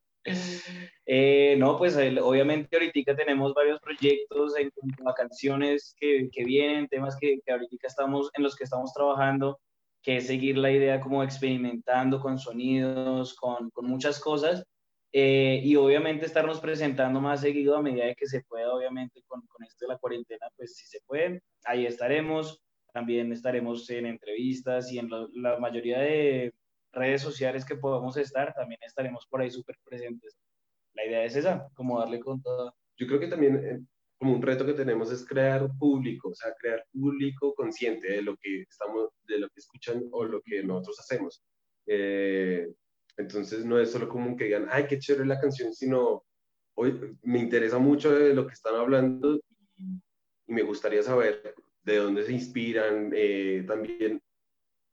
Eh, 1.05 1.55
no, 1.57 1.77
pues 1.77 1.95
obviamente 1.97 2.77
ahorita 2.77 3.15
tenemos 3.15 3.53
varios 3.53 3.79
proyectos 3.81 4.57
en 4.57 4.69
cuanto 4.71 5.09
a 5.09 5.13
canciones 5.13 5.93
que, 5.99 6.29
que 6.31 6.43
vienen, 6.45 6.87
temas 6.87 7.17
que, 7.19 7.39
que, 7.45 7.51
ahorita 7.51 7.87
estamos, 7.87 8.29
en 8.35 8.43
los 8.43 8.55
que 8.55 8.63
estamos 8.63 8.93
trabajando, 8.93 9.59
que 10.01 10.17
es 10.17 10.27
seguir 10.27 10.57
la 10.57 10.71
idea 10.71 11.01
como 11.01 11.23
experimentando 11.23 12.21
con 12.21 12.39
sonidos, 12.39 13.35
con, 13.35 13.69
con 13.71 13.85
muchas 13.87 14.19
cosas, 14.19 14.65
eh, 15.19 15.61
y 15.63 15.75
obviamente 15.77 16.27
estarnos 16.27 16.59
presentando 16.59 17.19
más 17.19 17.41
seguido 17.41 17.75
a 17.75 17.81
medida 17.81 18.05
de 18.05 18.13
que 18.13 18.27
se 18.27 18.43
pueda, 18.43 18.71
obviamente 18.71 19.23
con, 19.25 19.41
con 19.47 19.65
esto 19.65 19.87
de 19.87 19.93
la 19.93 19.97
cuarentena, 19.97 20.45
pues 20.55 20.75
si 20.75 20.85
se 20.85 20.99
puede, 21.07 21.41
ahí 21.65 21.87
estaremos, 21.87 22.63
también 22.93 23.31
estaremos 23.31 23.89
en 23.89 24.05
entrevistas 24.05 24.91
y 24.91 24.99
en 24.99 25.09
lo, 25.09 25.27
la 25.33 25.57
mayoría 25.57 25.97
de 25.97 26.53
redes 26.91 27.23
sociales 27.23 27.65
que 27.65 27.77
podamos 27.77 28.15
estar, 28.17 28.53
también 28.53 28.79
estaremos 28.85 29.25
por 29.25 29.41
ahí 29.41 29.49
súper 29.49 29.79
presentes. 29.83 30.37
La 30.93 31.03
idea 31.03 31.23
es 31.23 31.35
esa, 31.35 31.67
como 31.73 31.99
darle 31.99 32.19
con 32.19 32.39
todo. 32.43 32.75
Yo 32.95 33.07
creo 33.07 33.19
que 33.19 33.27
también 33.27 33.55
eh, 33.65 33.79
como 34.19 34.35
un 34.35 34.41
reto 34.43 34.67
que 34.67 34.73
tenemos 34.73 35.11
es 35.11 35.25
crear 35.25 35.67
público, 35.79 36.29
o 36.29 36.35
sea, 36.35 36.53
crear 36.59 36.85
público 36.93 37.55
consciente 37.55 38.07
de 38.07 38.21
lo 38.21 38.37
que 38.37 38.61
estamos, 38.69 39.09
de 39.27 39.39
lo 39.39 39.49
que 39.49 39.61
escuchan 39.61 40.03
o 40.11 40.25
lo 40.25 40.43
que 40.43 40.61
nosotros 40.61 40.99
hacemos. 40.99 41.41
Eh, 41.87 42.67
entonces 43.17 43.65
no 43.65 43.79
es 43.79 43.91
solo 43.91 44.07
como 44.07 44.35
que 44.37 44.45
digan, 44.45 44.67
ay, 44.69 44.85
qué 44.87 44.99
chévere 44.99 45.25
la 45.25 45.39
canción, 45.39 45.73
sino 45.73 46.23
hoy 46.75 47.17
me 47.23 47.39
interesa 47.39 47.79
mucho 47.79 48.11
de 48.13 48.33
lo 48.33 48.45
que 48.45 48.53
están 48.53 48.75
hablando 48.75 49.35
y, 49.35 49.41
y 50.47 50.53
me 50.53 50.61
gustaría 50.61 51.01
saber 51.03 51.55
de 51.83 51.97
dónde 51.97 52.23
se 52.23 52.33
inspiran. 52.33 53.11
Eh, 53.15 53.63
también 53.67 54.21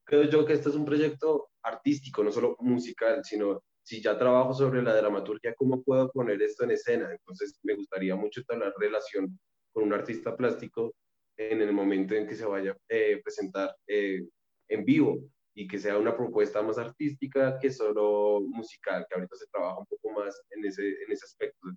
creo 0.04 0.24
yo 0.24 0.46
que 0.46 0.54
este 0.54 0.70
es 0.70 0.74
un 0.74 0.84
proyecto 0.84 1.50
artístico, 1.62 2.22
no 2.22 2.30
solo 2.30 2.56
musical, 2.60 3.22
sino 3.24 3.62
si 3.82 4.00
ya 4.00 4.16
trabajo 4.16 4.54
sobre 4.54 4.82
la 4.82 4.96
dramaturgia, 4.96 5.54
¿cómo 5.54 5.82
puedo 5.82 6.10
poner 6.10 6.40
esto 6.40 6.64
en 6.64 6.70
escena? 6.70 7.10
Entonces 7.10 7.58
me 7.62 7.74
gustaría 7.74 8.16
mucho 8.16 8.42
la 8.48 8.72
relación 8.78 9.38
con 9.72 9.84
un 9.84 9.92
artista 9.92 10.36
plástico 10.36 10.94
en 11.36 11.60
el 11.60 11.72
momento 11.72 12.14
en 12.14 12.26
que 12.26 12.34
se 12.36 12.46
vaya 12.46 12.70
a 12.72 12.76
eh, 12.88 13.20
presentar 13.22 13.74
eh, 13.86 14.26
en 14.68 14.84
vivo 14.84 15.18
y 15.54 15.68
que 15.68 15.78
sea 15.78 15.96
una 15.98 16.16
propuesta 16.16 16.62
más 16.62 16.78
artística 16.78 17.58
que 17.60 17.70
solo 17.70 18.40
musical, 18.40 19.06
que 19.08 19.14
ahorita 19.14 19.36
se 19.36 19.46
trabaja 19.46 19.78
un 19.78 19.86
poco 19.86 20.10
más 20.10 20.42
en 20.50 20.64
ese, 20.64 20.82
en 20.82 21.12
ese 21.12 21.24
aspecto. 21.24 21.68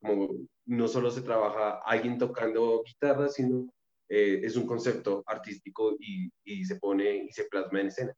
Como 0.00 0.28
no 0.66 0.88
solo 0.88 1.10
se 1.10 1.22
trabaja 1.22 1.80
alguien 1.84 2.18
tocando 2.18 2.82
guitarra, 2.84 3.28
sino 3.28 3.72
eh, 4.08 4.40
es 4.42 4.56
un 4.56 4.66
concepto 4.66 5.22
artístico 5.26 5.96
y, 6.00 6.30
y 6.44 6.64
se 6.64 6.76
pone 6.76 7.24
y 7.24 7.30
se 7.30 7.44
plasma 7.44 7.80
en 7.80 7.86
escena. 7.86 8.12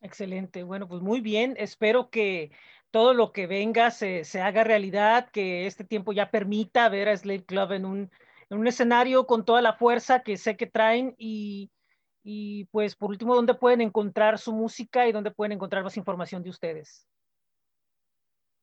Excelente. 0.00 0.64
Bueno, 0.64 0.88
pues 0.88 1.00
muy 1.00 1.20
bien. 1.20 1.54
Espero 1.56 2.10
que 2.10 2.50
todo 2.90 3.14
lo 3.14 3.32
que 3.32 3.46
venga 3.46 3.90
se, 3.90 4.24
se, 4.24 4.40
haga 4.40 4.64
realidad, 4.64 5.30
que 5.30 5.66
este 5.66 5.84
tiempo 5.84 6.12
ya 6.12 6.30
permita 6.30 6.88
ver 6.88 7.08
a 7.08 7.16
Slave 7.16 7.44
Club 7.44 7.72
en 7.72 7.84
un, 7.84 8.10
en 8.50 8.58
un 8.58 8.66
escenario 8.66 9.26
con 9.26 9.44
toda 9.44 9.62
la 9.62 9.72
fuerza 9.72 10.22
que 10.22 10.36
sé 10.36 10.56
que 10.56 10.66
traen 10.66 11.14
y, 11.18 11.70
y 12.24 12.64
pues 12.66 12.96
por 12.96 13.10
último, 13.10 13.34
¿dónde 13.34 13.54
pueden 13.54 13.82
encontrar 13.82 14.38
su 14.38 14.52
música 14.52 15.06
y 15.06 15.12
dónde 15.12 15.30
pueden 15.30 15.52
encontrar 15.52 15.84
más 15.84 15.96
información 15.98 16.42
de 16.42 16.50
ustedes? 16.50 17.06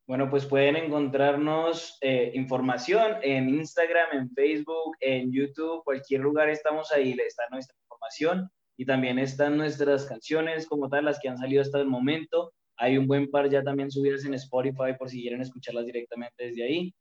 Bueno, 0.07 0.29
pues 0.29 0.45
pueden 0.45 0.75
encontrarnos 0.75 1.97
eh, 2.01 2.31
información 2.33 3.17
en 3.21 3.47
Instagram, 3.47 4.09
en 4.13 4.29
Facebook, 4.31 4.97
en 4.99 5.31
YouTube, 5.31 5.83
cualquier 5.83 6.21
lugar 6.21 6.49
estamos 6.49 6.91
ahí, 6.91 7.15
está 7.25 7.43
nuestra 7.51 7.77
información 7.83 8.49
y 8.77 8.85
también 8.85 9.19
están 9.19 9.57
nuestras 9.57 10.05
canciones 10.07 10.67
como 10.67 10.89
tal, 10.89 11.05
las 11.05 11.19
que 11.19 11.29
han 11.29 11.37
salido 11.37 11.61
hasta 11.61 11.79
el 11.79 11.85
momento. 11.85 12.51
Hay 12.77 12.97
un 12.97 13.05
buen 13.05 13.29
par 13.29 13.47
ya 13.47 13.61
también 13.61 13.91
subidas 13.91 14.25
en 14.25 14.33
Spotify 14.33 14.95
por 14.97 15.07
si 15.07 15.21
quieren 15.21 15.39
escucharlas 15.39 15.85
directamente 15.85 16.45
desde 16.45 16.63
ahí. 16.63 16.95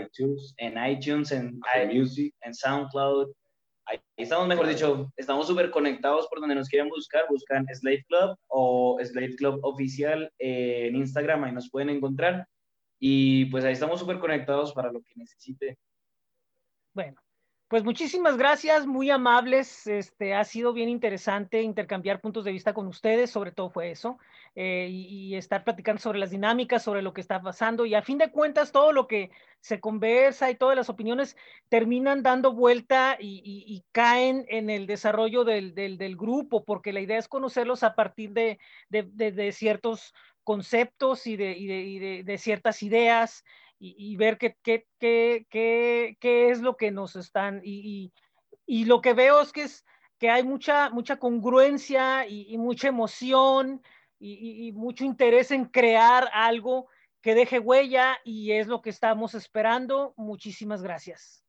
iTunes. 0.00 0.54
En 0.58 0.74
iTunes, 0.86 1.32
en 1.32 1.60
iMusic, 1.82 2.34
en 2.42 2.54
SoundCloud. 2.54 3.32
Ahí 3.86 4.00
estamos, 4.16 4.48
mejor 4.48 4.66
dicho, 4.66 5.12
estamos 5.16 5.46
súper 5.46 5.70
conectados 5.70 6.26
por 6.28 6.40
donde 6.40 6.54
nos 6.54 6.68
quieran 6.68 6.88
buscar. 6.88 7.26
Buscan 7.28 7.66
Slave 7.66 8.04
Club 8.08 8.36
o 8.48 8.98
Slave 9.02 9.36
Club 9.36 9.60
Oficial 9.62 10.32
en 10.38 10.96
Instagram, 10.96 11.44
ahí 11.44 11.52
nos 11.52 11.70
pueden 11.70 11.90
encontrar. 11.90 12.46
Y 12.98 13.46
pues 13.46 13.64
ahí 13.64 13.74
estamos 13.74 14.00
súper 14.00 14.18
conectados 14.18 14.72
para 14.72 14.90
lo 14.90 15.02
que 15.02 15.12
necesite. 15.16 15.76
Bueno, 16.94 17.20
pues 17.68 17.82
muchísimas 17.82 18.36
gracias, 18.36 18.86
muy 18.86 19.10
amables. 19.10 19.86
Este 19.86 20.34
ha 20.34 20.44
sido 20.44 20.72
bien 20.72 20.88
interesante 20.88 21.62
intercambiar 21.62 22.20
puntos 22.20 22.44
de 22.44 22.52
vista 22.52 22.74
con 22.74 22.86
ustedes, 22.86 23.30
sobre 23.30 23.52
todo 23.52 23.70
fue 23.70 23.90
eso, 23.90 24.18
eh, 24.54 24.88
y, 24.90 25.06
y, 25.06 25.36
estar 25.36 25.64
platicando 25.64 26.00
sobre 26.00 26.18
las 26.18 26.30
dinámicas, 26.30 26.82
sobre 26.82 27.02
lo 27.02 27.14
que 27.14 27.22
está 27.22 27.40
pasando. 27.40 27.86
Y 27.86 27.94
a 27.94 28.02
fin 28.02 28.18
de 28.18 28.30
cuentas, 28.30 28.70
todo 28.70 28.92
lo 28.92 29.06
que 29.06 29.30
se 29.60 29.80
conversa 29.80 30.50
y 30.50 30.56
todas 30.56 30.76
las 30.76 30.90
opiniones 30.90 31.36
terminan 31.70 32.22
dando 32.22 32.52
vuelta 32.52 33.16
y, 33.18 33.40
y, 33.42 33.64
y 33.66 33.82
caen 33.92 34.44
en 34.48 34.68
el 34.68 34.86
desarrollo 34.86 35.44
del, 35.44 35.74
del, 35.74 36.16
grupo, 36.16 36.64
porque 36.64 36.92
la 36.92 37.00
idea 37.00 37.18
es 37.18 37.28
conocerlos 37.28 37.82
a 37.82 37.94
partir 37.94 38.32
de, 38.32 38.58
de, 38.90 39.52
ciertos 39.52 40.12
conceptos 40.42 41.26
y 41.26 41.36
de, 41.36 42.22
de 42.24 42.38
ciertas 42.38 42.82
ideas 42.82 43.42
y, 43.84 44.12
y 44.12 44.16
ver 44.16 44.38
qué, 44.38 44.56
qué, 44.62 44.86
qué, 44.98 45.46
qué, 45.50 46.16
qué 46.18 46.50
es 46.50 46.62
lo 46.62 46.76
que 46.78 46.90
nos 46.90 47.16
están, 47.16 47.60
y, 47.62 48.12
y, 48.66 48.80
y, 48.80 48.86
lo 48.86 49.02
que 49.02 49.12
veo 49.12 49.42
es 49.42 49.52
que, 49.52 49.64
es 49.64 49.84
que 50.18 50.30
hay 50.30 50.42
mucha, 50.42 50.88
mucha 50.88 51.18
congruencia 51.18 52.26
y, 52.26 52.56
mucha 52.56 52.88
emoción 52.88 53.82
y, 54.18 54.72
mucho 54.72 55.04
interés 55.04 55.50
en 55.50 55.66
crear 55.66 56.30
algo 56.32 56.88
que 57.20 57.34
deje 57.34 57.58
huella 57.58 58.16
y 58.24 58.52
es 58.52 58.68
lo 58.68 58.80
que 58.80 58.88
estamos 58.88 59.34
esperando. 59.34 60.14
Muchísimas 60.16 60.82
gracias. 60.82 61.44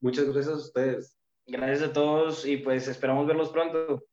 Muchas 0.00 0.26
gracias 0.26 0.54
a 0.54 0.58
ustedes. 0.58 1.18
Gracias 1.46 1.90
a 1.90 1.92
todos 1.92 2.46
y 2.46 2.58
pues 2.58 2.86
esperamos 2.86 3.26
verlos 3.26 3.50
pronto. 3.50 4.04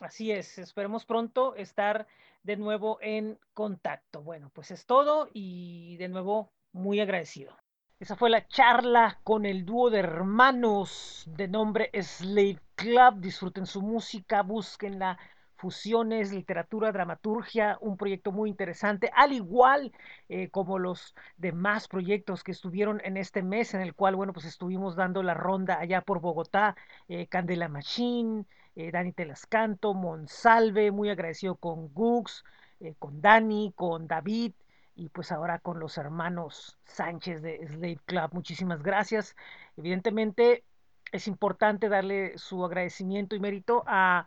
Así 0.00 0.30
es, 0.30 0.58
esperemos 0.58 1.04
pronto 1.04 1.56
estar 1.56 2.06
de 2.44 2.56
nuevo 2.56 2.98
en 3.00 3.38
contacto. 3.52 4.22
Bueno, 4.22 4.50
pues 4.54 4.70
es 4.70 4.86
todo 4.86 5.28
y 5.32 5.96
de 5.96 6.08
nuevo 6.08 6.52
muy 6.72 7.00
agradecido. 7.00 7.56
Esa 7.98 8.14
fue 8.14 8.30
la 8.30 8.46
charla 8.46 9.18
con 9.24 9.44
el 9.44 9.64
dúo 9.64 9.90
de 9.90 9.98
hermanos 9.98 11.24
de 11.26 11.48
nombre 11.48 11.90
Slave 12.00 12.60
Club. 12.76 13.16
Disfruten 13.16 13.66
su 13.66 13.82
música, 13.82 14.42
búsquenla. 14.42 15.18
Fusiones, 15.56 16.32
literatura, 16.32 16.92
dramaturgia, 16.92 17.78
un 17.80 17.96
proyecto 17.96 18.30
muy 18.30 18.48
interesante, 18.48 19.10
al 19.12 19.32
igual 19.32 19.90
eh, 20.28 20.50
como 20.50 20.78
los 20.78 21.16
demás 21.36 21.88
proyectos 21.88 22.44
que 22.44 22.52
estuvieron 22.52 23.00
en 23.02 23.16
este 23.16 23.42
mes, 23.42 23.74
en 23.74 23.80
el 23.80 23.92
cual, 23.92 24.14
bueno, 24.14 24.32
pues 24.32 24.46
estuvimos 24.46 24.94
dando 24.94 25.20
la 25.24 25.34
ronda 25.34 25.80
allá 25.80 26.00
por 26.02 26.20
Bogotá, 26.20 26.76
eh, 27.08 27.26
Candela 27.26 27.68
Machine, 27.68 28.44
eh, 28.78 28.92
Dani 28.92 29.12
Telascanto, 29.12 29.92
Monsalve, 29.92 30.92
muy 30.92 31.10
agradecido 31.10 31.56
con 31.56 31.92
Gux, 31.92 32.44
eh, 32.78 32.94
con 32.96 33.20
Dani, 33.20 33.72
con 33.74 34.06
David 34.06 34.52
y 34.94 35.08
pues 35.08 35.32
ahora 35.32 35.58
con 35.58 35.80
los 35.80 35.98
hermanos 35.98 36.78
Sánchez 36.84 37.42
de 37.42 37.66
Slave 37.66 37.98
Club. 38.04 38.30
Muchísimas 38.32 38.84
gracias. 38.84 39.34
Evidentemente 39.76 40.62
es 41.10 41.26
importante 41.26 41.88
darle 41.88 42.38
su 42.38 42.64
agradecimiento 42.64 43.34
y 43.34 43.40
mérito 43.40 43.82
a 43.84 44.26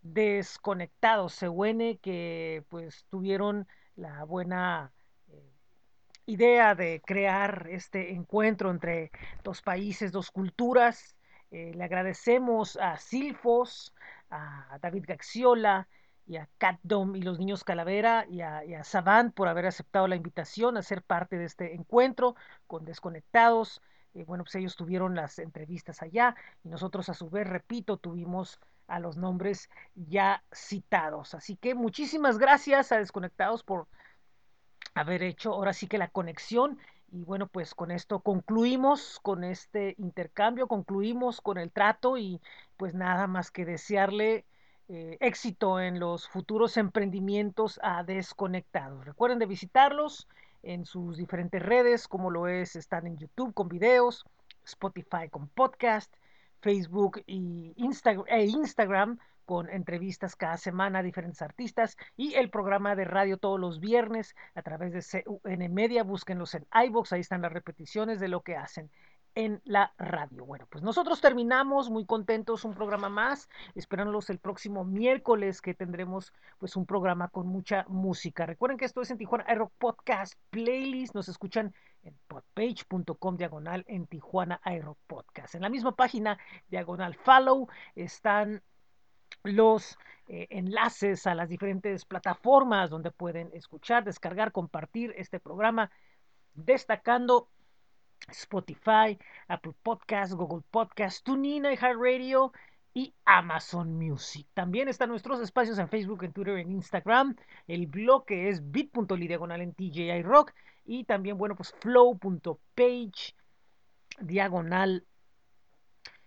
Desconectados 0.00 1.38
CUN 1.40 1.98
que 2.00 2.64
pues 2.70 3.04
tuvieron 3.10 3.68
la 3.96 4.24
buena 4.24 4.92
eh, 5.28 5.52
idea 6.24 6.74
de 6.74 7.02
crear 7.04 7.66
este 7.70 8.12
encuentro 8.12 8.70
entre 8.70 9.10
dos 9.42 9.60
países, 9.60 10.10
dos 10.10 10.30
culturas 10.30 11.14
eh, 11.54 11.72
le 11.72 11.84
agradecemos 11.84 12.76
a 12.78 12.96
Silfos, 12.96 13.94
a 14.28 14.76
David 14.82 15.04
Gaxiola 15.06 15.86
y 16.26 16.36
a 16.36 16.48
Catdom 16.58 17.14
y 17.14 17.22
los 17.22 17.38
niños 17.38 17.62
Calavera 17.62 18.26
y 18.28 18.40
a, 18.40 18.82
Savant 18.82 19.32
por 19.32 19.46
haber 19.46 19.66
aceptado 19.66 20.08
la 20.08 20.16
invitación 20.16 20.76
a 20.76 20.82
ser 20.82 21.02
parte 21.02 21.38
de 21.38 21.44
este 21.44 21.74
encuentro 21.74 22.34
con 22.66 22.84
Desconectados. 22.84 23.82
Eh, 24.14 24.24
bueno, 24.24 24.42
pues 24.42 24.56
ellos 24.56 24.74
tuvieron 24.74 25.14
las 25.14 25.38
entrevistas 25.38 26.02
allá 26.02 26.34
y 26.64 26.70
nosotros 26.70 27.08
a 27.08 27.14
su 27.14 27.30
vez, 27.30 27.46
repito, 27.46 27.98
tuvimos 27.98 28.58
a 28.88 28.98
los 28.98 29.16
nombres 29.16 29.70
ya 29.94 30.42
citados. 30.52 31.34
Así 31.34 31.54
que 31.54 31.76
muchísimas 31.76 32.36
gracias 32.36 32.90
a 32.90 32.98
Desconectados 32.98 33.62
por 33.62 33.86
haber 34.94 35.22
hecho 35.22 35.52
ahora 35.52 35.72
sí 35.72 35.86
que 35.86 35.98
la 35.98 36.08
conexión. 36.08 36.80
Y 37.14 37.22
bueno, 37.22 37.46
pues 37.46 37.76
con 37.76 37.92
esto 37.92 38.18
concluimos 38.18 39.20
con 39.22 39.44
este 39.44 39.94
intercambio, 39.98 40.66
concluimos 40.66 41.40
con 41.40 41.58
el 41.58 41.70
trato 41.70 42.18
y 42.18 42.40
pues 42.76 42.92
nada 42.92 43.28
más 43.28 43.52
que 43.52 43.64
desearle 43.64 44.44
eh, 44.88 45.16
éxito 45.20 45.78
en 45.78 46.00
los 46.00 46.28
futuros 46.28 46.76
emprendimientos 46.76 47.78
a 47.84 48.02
Desconectados. 48.02 49.04
Recuerden 49.04 49.38
de 49.38 49.46
visitarlos 49.46 50.26
en 50.64 50.86
sus 50.86 51.16
diferentes 51.16 51.62
redes, 51.62 52.08
como 52.08 52.32
lo 52.32 52.48
es, 52.48 52.74
están 52.74 53.06
en 53.06 53.16
YouTube 53.16 53.54
con 53.54 53.68
videos, 53.68 54.24
Spotify 54.64 55.28
con 55.30 55.46
podcast, 55.46 56.12
Facebook 56.62 57.22
y 57.28 57.74
e 57.76 58.44
Instagram 58.46 59.20
con 59.44 59.70
entrevistas 59.70 60.36
cada 60.36 60.56
semana 60.56 61.00
a 61.00 61.02
diferentes 61.02 61.42
artistas 61.42 61.96
y 62.16 62.34
el 62.34 62.50
programa 62.50 62.96
de 62.96 63.04
radio 63.04 63.36
todos 63.36 63.60
los 63.60 63.80
viernes 63.80 64.34
a 64.54 64.62
través 64.62 64.92
de 64.92 65.22
CUN 65.24 65.74
Media. 65.74 66.02
Búsquenlos 66.02 66.54
en 66.54 66.66
iBox, 66.86 67.12
ahí 67.12 67.20
están 67.20 67.42
las 67.42 67.52
repeticiones 67.52 68.20
de 68.20 68.28
lo 68.28 68.42
que 68.42 68.56
hacen 68.56 68.90
en 69.34 69.60
la 69.64 69.92
radio. 69.98 70.44
Bueno, 70.44 70.66
pues 70.70 70.82
nosotros 70.84 71.20
terminamos 71.20 71.90
muy 71.90 72.06
contentos 72.06 72.64
un 72.64 72.74
programa 72.74 73.08
más, 73.08 73.48
esperándolos 73.74 74.30
el 74.30 74.38
próximo 74.38 74.84
miércoles 74.84 75.60
que 75.60 75.74
tendremos 75.74 76.32
pues 76.58 76.76
un 76.76 76.86
programa 76.86 77.28
con 77.28 77.46
mucha 77.46 77.84
música. 77.88 78.46
Recuerden 78.46 78.78
que 78.78 78.84
esto 78.84 79.00
es 79.00 79.10
en 79.10 79.18
Tijuana 79.18 79.44
Aero 79.48 79.72
Podcast 79.78 80.34
Playlist, 80.50 81.14
nos 81.14 81.28
escuchan 81.28 81.74
en 82.02 82.16
podpage.com 82.28 83.36
diagonal 83.36 83.84
en 83.88 84.06
Tijuana 84.06 84.60
Aero 84.62 84.96
Podcast. 85.06 85.54
En 85.54 85.62
la 85.62 85.70
misma 85.70 85.92
página 85.92 86.38
diagonal 86.68 87.14
follow 87.14 87.68
están 87.96 88.62
los 89.44 89.98
eh, 90.26 90.46
enlaces 90.50 91.26
a 91.26 91.34
las 91.34 91.48
diferentes 91.48 92.04
plataformas 92.04 92.90
donde 92.90 93.10
pueden 93.10 93.50
escuchar, 93.52 94.04
descargar, 94.04 94.52
compartir 94.52 95.14
este 95.16 95.38
programa, 95.38 95.90
destacando 96.54 97.48
Spotify, 98.28 99.18
Apple 99.48 99.74
Podcast, 99.82 100.32
Google 100.32 100.64
Podcast, 100.70 101.24
TuneIn, 101.24 101.66
iHeartRadio 101.66 102.52
y 102.94 103.12
Amazon 103.26 103.98
Music. 103.98 104.46
También 104.54 104.88
están 104.88 105.10
nuestros 105.10 105.40
espacios 105.40 105.78
en 105.78 105.88
Facebook, 105.88 106.22
en 106.24 106.32
Twitter, 106.32 106.58
en 106.58 106.72
Instagram. 106.72 107.36
El 107.66 107.86
blog 107.86 108.24
que 108.24 108.48
es 108.48 108.70
bit.ly 108.70 109.28
diagonal 109.28 109.60
en 109.60 109.74
TJI 109.74 110.22
Rock. 110.22 110.52
Y 110.86 111.04
también, 111.04 111.36
bueno, 111.36 111.54
pues 111.54 111.74
flow.page 111.80 113.34
diagonal 114.20 115.04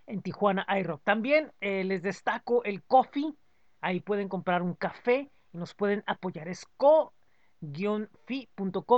en 0.08 0.22
Tijuana 0.22 0.66
iRock. 0.80 1.02
También 1.04 1.52
eh, 1.60 1.84
les 1.84 2.02
destaco 2.02 2.64
el 2.64 2.82
coffee. 2.82 3.34
Ahí 3.80 4.00
pueden 4.00 4.28
comprar 4.28 4.62
un 4.62 4.74
café 4.74 5.30
y 5.52 5.58
nos 5.58 5.74
pueden 5.74 6.02
apoyar. 6.06 6.48
Es 6.48 6.66
co-fi.com 6.76 7.22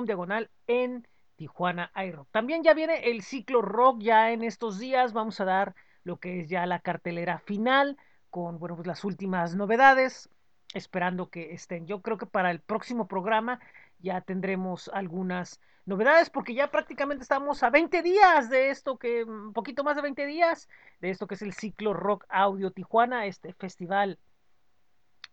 diagonal 0.04 0.50
en 0.66 1.06
Tijuana 1.36 1.90
iRock. 1.94 2.28
También 2.30 2.62
ya 2.62 2.74
viene 2.74 3.10
el 3.10 3.22
ciclo 3.22 3.60
rock 3.62 4.00
ya 4.00 4.30
en 4.30 4.42
estos 4.42 4.78
días. 4.78 5.12
Vamos 5.12 5.40
a 5.40 5.44
dar 5.44 5.74
lo 6.04 6.18
que 6.18 6.40
es 6.40 6.48
ya 6.48 6.64
la 6.66 6.78
cartelera 6.80 7.38
final 7.40 7.98
con 8.30 8.58
bueno, 8.58 8.76
pues 8.76 8.86
las 8.86 9.04
últimas 9.04 9.54
novedades. 9.54 10.30
Esperando 10.72 11.30
que 11.30 11.52
estén. 11.52 11.86
Yo 11.86 12.00
creo 12.00 12.16
que 12.16 12.26
para 12.26 12.52
el 12.52 12.60
próximo 12.60 13.08
programa 13.08 13.58
ya 14.02 14.20
tendremos 14.20 14.90
algunas 14.92 15.60
novedades 15.86 16.30
porque 16.30 16.54
ya 16.54 16.70
prácticamente 16.70 17.22
estamos 17.22 17.62
a 17.62 17.70
20 17.70 18.02
días 18.02 18.50
de 18.50 18.70
esto 18.70 18.98
que, 18.98 19.24
un 19.24 19.52
poquito 19.52 19.84
más 19.84 19.96
de 19.96 20.02
20 20.02 20.26
días 20.26 20.68
de 21.00 21.10
esto 21.10 21.26
que 21.26 21.34
es 21.34 21.42
el 21.42 21.52
ciclo 21.52 21.94
Rock 21.94 22.24
Audio 22.28 22.70
Tijuana, 22.70 23.26
este 23.26 23.52
festival 23.54 24.18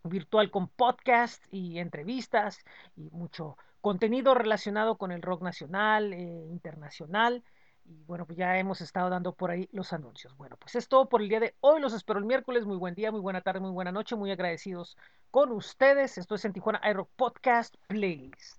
virtual 0.04 0.50
con 0.50 0.68
podcast 0.68 1.42
y 1.50 1.78
entrevistas 1.78 2.64
y 2.96 3.10
mucho 3.10 3.56
contenido 3.80 4.34
relacionado 4.34 4.96
con 4.96 5.12
el 5.12 5.22
rock 5.22 5.42
nacional, 5.42 6.12
eh, 6.12 6.46
internacional. 6.50 7.44
Y 7.84 8.04
bueno, 8.04 8.26
pues 8.26 8.36
ya 8.36 8.58
hemos 8.58 8.80
estado 8.82 9.08
dando 9.08 9.32
por 9.34 9.50
ahí 9.50 9.68
los 9.72 9.92
anuncios. 9.92 10.36
Bueno, 10.36 10.56
pues 10.58 10.74
es 10.74 10.88
todo 10.88 11.08
por 11.08 11.22
el 11.22 11.28
día 11.28 11.40
de 11.40 11.54
hoy. 11.60 11.80
Los 11.80 11.94
espero 11.94 12.18
el 12.18 12.26
miércoles. 12.26 12.66
Muy 12.66 12.76
buen 12.76 12.94
día, 12.94 13.10
muy 13.10 13.20
buena 13.20 13.40
tarde, 13.40 13.60
muy 13.60 13.70
buena 13.70 13.92
noche. 13.92 14.14
Muy 14.14 14.30
agradecidos 14.30 14.96
con 15.30 15.52
ustedes. 15.52 16.18
Esto 16.18 16.34
es 16.34 16.44
en 16.44 16.52
Tijuana 16.52 16.80
Aero 16.82 17.08
Podcast 17.16 17.76
Playlist. 17.86 18.56